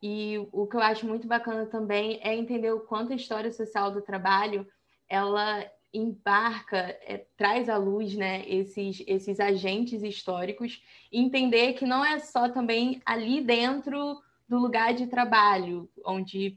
E 0.00 0.38
o 0.52 0.64
que 0.64 0.76
eu 0.76 0.80
acho 0.80 1.04
muito 1.04 1.26
bacana 1.26 1.66
também 1.66 2.20
é 2.22 2.32
entender 2.32 2.70
o 2.70 2.78
quanto 2.78 3.12
a 3.12 3.16
história 3.16 3.50
social 3.50 3.90
do 3.90 4.00
trabalho 4.00 4.64
ela 5.08 5.68
embarca, 5.92 6.96
é, 7.02 7.26
traz 7.36 7.68
à 7.68 7.76
luz 7.76 8.14
né, 8.14 8.48
esses, 8.48 9.02
esses 9.04 9.40
agentes 9.40 10.04
históricos, 10.04 10.80
entender 11.10 11.72
que 11.72 11.84
não 11.84 12.04
é 12.04 12.20
só 12.20 12.48
também 12.48 13.02
ali 13.04 13.40
dentro 13.40 14.22
do 14.48 14.58
lugar 14.60 14.94
de 14.94 15.08
trabalho, 15.08 15.90
onde 16.06 16.56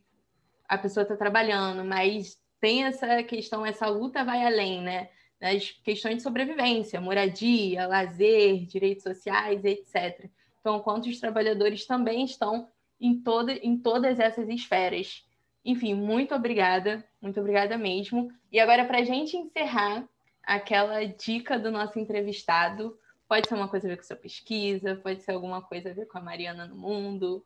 a 0.70 0.78
pessoa 0.78 1.02
está 1.02 1.18
trabalhando, 1.18 1.84
mas 1.84 2.40
tem 2.62 2.84
essa 2.84 3.24
questão, 3.24 3.66
essa 3.66 3.88
luta 3.88 4.24
vai 4.24 4.46
além, 4.46 4.84
né? 4.84 5.10
Das 5.40 5.72
questões 5.84 6.18
de 6.18 6.24
sobrevivência, 6.24 7.00
moradia, 7.00 7.88
lazer, 7.88 8.66
direitos 8.66 9.04
sociais, 9.04 9.64
etc. 9.64 10.30
Então, 10.60 10.80
quanto 10.80 11.08
os 11.10 11.20
trabalhadores 11.20 11.86
também 11.86 12.26
estão 12.26 12.68
em, 13.00 13.20
toda, 13.20 13.54
em 13.54 13.78
todas 13.78 14.20
essas 14.20 14.50
esferas. 14.50 15.24
Enfim, 15.64 15.94
muito 15.94 16.34
obrigada, 16.34 17.04
muito 17.22 17.40
obrigada 17.40 17.78
mesmo. 17.78 18.32
E 18.52 18.60
agora, 18.60 18.86
para 18.86 19.00
a 19.00 19.04
gente 19.04 19.38
encerrar, 19.38 20.08
aquela 20.44 21.06
dica 21.06 21.60
do 21.60 21.70
nosso 21.70 22.00
entrevistado, 22.00 22.98
pode 23.28 23.48
ser 23.48 23.56
uma 23.56 23.68
coisa 23.68 23.88
a 23.88 23.90
ver 23.90 23.98
com 23.98 24.04
sua 24.04 24.16
pesquisa, 24.16 24.96
pode 24.96 25.22
ser 25.22 25.34
alguma 25.34 25.62
coisa 25.62 25.92
a 25.92 25.94
ver 25.94 26.06
com 26.08 26.18
a 26.18 26.22
Mariana 26.22 26.66
no 26.66 26.76
mundo. 26.76 27.46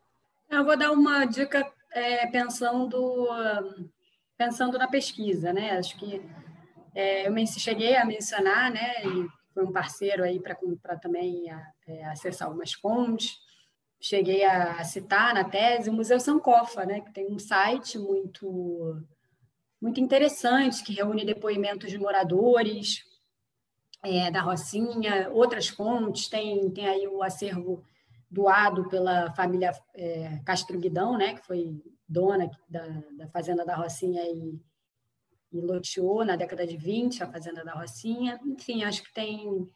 Eu 0.50 0.64
vou 0.64 0.78
dar 0.78 0.92
uma 0.92 1.26
dica 1.26 1.70
é, 1.92 2.28
pensando 2.28 3.28
pensando 4.38 4.78
na 4.78 4.88
pesquisa, 4.88 5.54
né? 5.54 5.78
Acho 5.78 5.96
que 5.98 6.22
é, 6.94 7.28
eu 7.28 7.48
cheguei 7.48 7.96
a 7.96 8.06
mencionar, 8.06 8.72
né? 8.72 9.06
E 9.06 9.28
foi 9.54 9.66
um 9.66 9.72
parceiro 9.72 10.24
aí 10.24 10.40
para 10.40 10.98
também 10.98 11.46
é, 11.88 12.06
acessar 12.06 12.48
algumas 12.48 12.74
fontes. 12.74 13.38
Cheguei 14.00 14.44
a 14.44 14.84
citar 14.84 15.34
na 15.34 15.44
tese 15.44 15.90
o 15.90 15.94
Museu 15.94 16.20
Sankofa, 16.20 16.86
né? 16.86 17.02
Que 17.02 17.14
tem 17.14 17.32
um 17.32 17.40
site 17.40 17.98
muito 17.98 19.02
muito 19.82 20.00
interessante 20.00 20.84
que 20.84 20.94
reúne 20.94 21.26
depoimentos 21.26 21.90
de 21.90 21.98
moradores 21.98 23.04
é, 24.04 24.30
da 24.30 24.42
Rocinha, 24.42 25.30
outras 25.32 25.68
fontes. 25.68 26.28
Tem 26.28 26.70
tem 26.72 26.88
aí 26.88 27.08
o 27.08 27.24
acervo 27.24 27.84
doado 28.30 28.88
pela 28.90 29.32
família 29.34 29.72
é, 29.96 30.40
Castro 30.46 30.80
Guidão, 30.80 31.18
né? 31.18 31.36
Que 31.36 31.46
foi 31.46 31.82
dona 32.08 32.50
da, 32.68 32.86
da 33.18 33.28
fazenda 33.30 33.64
da 33.64 33.76
Rocinha 33.76 34.22
e 34.24 34.60
e 35.52 35.60
loteou 35.60 36.24
na 36.24 36.36
década 36.36 36.66
de 36.66 36.78
20 36.78 37.24
a 37.24 37.32
Fazenda 37.32 37.64
da 37.64 37.74
Rocinha. 37.74 38.40
Enfim, 38.46 38.84
acho 38.84 39.04
que 39.04 39.14
tem, 39.14 39.68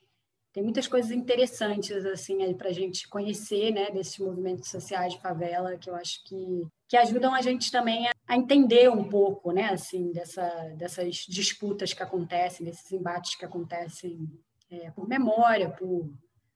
tem 0.53 0.63
muitas 0.63 0.87
coisas 0.87 1.11
interessantes 1.11 2.05
assim 2.05 2.53
para 2.53 2.69
a 2.69 2.73
gente 2.73 3.07
conhecer 3.09 3.71
né, 3.71 3.91
desses 3.91 4.17
movimentos 4.19 4.69
sociais 4.69 5.13
de 5.13 5.21
favela 5.21 5.77
que 5.77 5.89
eu 5.89 5.95
acho 5.95 6.23
que, 6.23 6.67
que 6.87 6.97
ajudam 6.97 7.33
a 7.33 7.41
gente 7.41 7.71
também 7.71 8.07
a, 8.07 8.11
a 8.27 8.37
entender 8.37 8.89
um 8.89 9.09
pouco 9.09 9.51
né, 9.51 9.65
assim, 9.65 10.11
dessa, 10.11 10.47
dessas 10.77 11.15
disputas 11.27 11.93
que 11.93 12.01
acontecem, 12.01 12.65
desses 12.65 12.91
embates 12.91 13.35
que 13.35 13.45
acontecem 13.45 14.29
é, 14.69 14.91
por 14.91 15.07
memória, 15.07 15.69
por, 15.69 16.09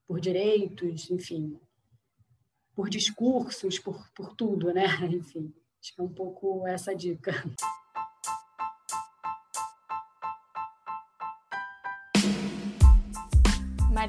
por 0.08 0.20
direitos, 0.20 1.12
enfim, 1.12 1.60
por 2.76 2.90
discursos, 2.90 3.78
por, 3.78 4.10
por 4.14 4.34
tudo, 4.36 4.74
né? 4.74 4.86
Enfim, 5.12 5.54
acho 5.82 5.94
que 5.94 6.02
é 6.02 6.04
um 6.04 6.14
pouco 6.14 6.66
essa 6.66 6.96
dica. 6.96 7.34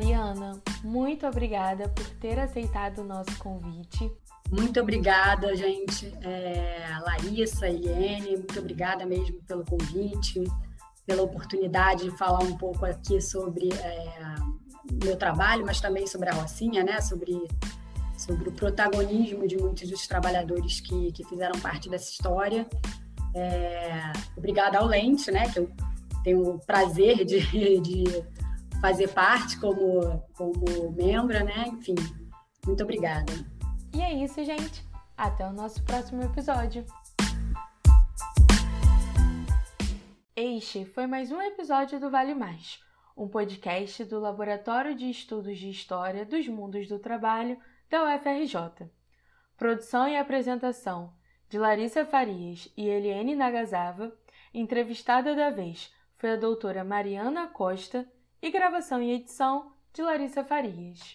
Mariana, 0.00 0.58
muito 0.82 1.26
obrigada 1.26 1.86
por 1.90 2.06
ter 2.12 2.38
aceitado 2.38 3.00
o 3.00 3.04
nosso 3.04 3.36
convite. 3.38 4.10
Muito 4.50 4.80
obrigada, 4.80 5.54
gente. 5.54 6.06
É, 6.22 6.98
Larissa, 7.02 7.68
Eliane, 7.68 8.38
muito 8.38 8.58
obrigada 8.58 9.04
mesmo 9.04 9.42
pelo 9.42 9.62
convite, 9.62 10.42
pela 11.06 11.22
oportunidade 11.22 12.04
de 12.04 12.16
falar 12.16 12.42
um 12.42 12.56
pouco 12.56 12.86
aqui 12.86 13.20
sobre 13.20 13.68
é, 13.74 14.36
meu 15.04 15.16
trabalho, 15.16 15.66
mas 15.66 15.82
também 15.82 16.06
sobre 16.06 16.30
a 16.30 16.32
Rocinha, 16.32 16.82
né? 16.82 16.98
sobre, 17.02 17.46
sobre 18.16 18.48
o 18.48 18.52
protagonismo 18.52 19.46
de 19.46 19.58
muitos 19.58 19.88
dos 19.90 20.06
trabalhadores 20.08 20.80
que, 20.80 21.12
que 21.12 21.24
fizeram 21.24 21.60
parte 21.60 21.90
dessa 21.90 22.10
história. 22.10 22.66
É, 23.34 24.12
obrigada 24.34 24.78
ao 24.78 24.86
Lente, 24.86 25.30
né? 25.30 25.50
que 25.50 25.58
eu 25.58 25.70
tenho 26.24 26.54
o 26.54 26.58
prazer 26.58 27.22
de, 27.26 27.80
de 27.80 28.39
fazer 28.80 29.08
parte 29.08 29.60
como, 29.60 30.26
como 30.34 30.92
membro, 30.92 31.44
né? 31.44 31.64
Enfim, 31.68 31.94
muito 32.66 32.82
obrigada. 32.82 33.32
E 33.94 34.00
é 34.00 34.14
isso, 34.14 34.42
gente. 34.42 34.84
Até 35.16 35.46
o 35.46 35.52
nosso 35.52 35.82
próximo 35.84 36.22
episódio. 36.22 36.84
Este 40.34 40.86
foi 40.86 41.06
mais 41.06 41.30
um 41.30 41.42
episódio 41.42 42.00
do 42.00 42.10
Vale 42.10 42.34
Mais, 42.34 42.82
um 43.14 43.28
podcast 43.28 44.02
do 44.04 44.18
Laboratório 44.18 44.94
de 44.94 45.10
Estudos 45.10 45.58
de 45.58 45.68
História 45.68 46.24
dos 46.24 46.48
Mundos 46.48 46.88
do 46.88 46.98
Trabalho 46.98 47.58
da 47.90 48.02
UFRJ. 48.04 48.88
Produção 49.58 50.08
e 50.08 50.16
apresentação 50.16 51.12
de 51.50 51.58
Larissa 51.58 52.06
Farias 52.06 52.72
e 52.74 52.88
Eliane 52.88 53.36
Nagasava. 53.36 54.10
Entrevistada 54.54 55.34
da 55.36 55.50
vez 55.50 55.92
foi 56.16 56.30
a 56.30 56.36
doutora 56.36 56.82
Mariana 56.82 57.46
Costa 57.48 58.08
e 58.42 58.50
gravação 58.50 59.02
e 59.02 59.12
edição 59.12 59.72
de 59.92 60.02
Larissa 60.02 60.44
Farias. 60.44 61.00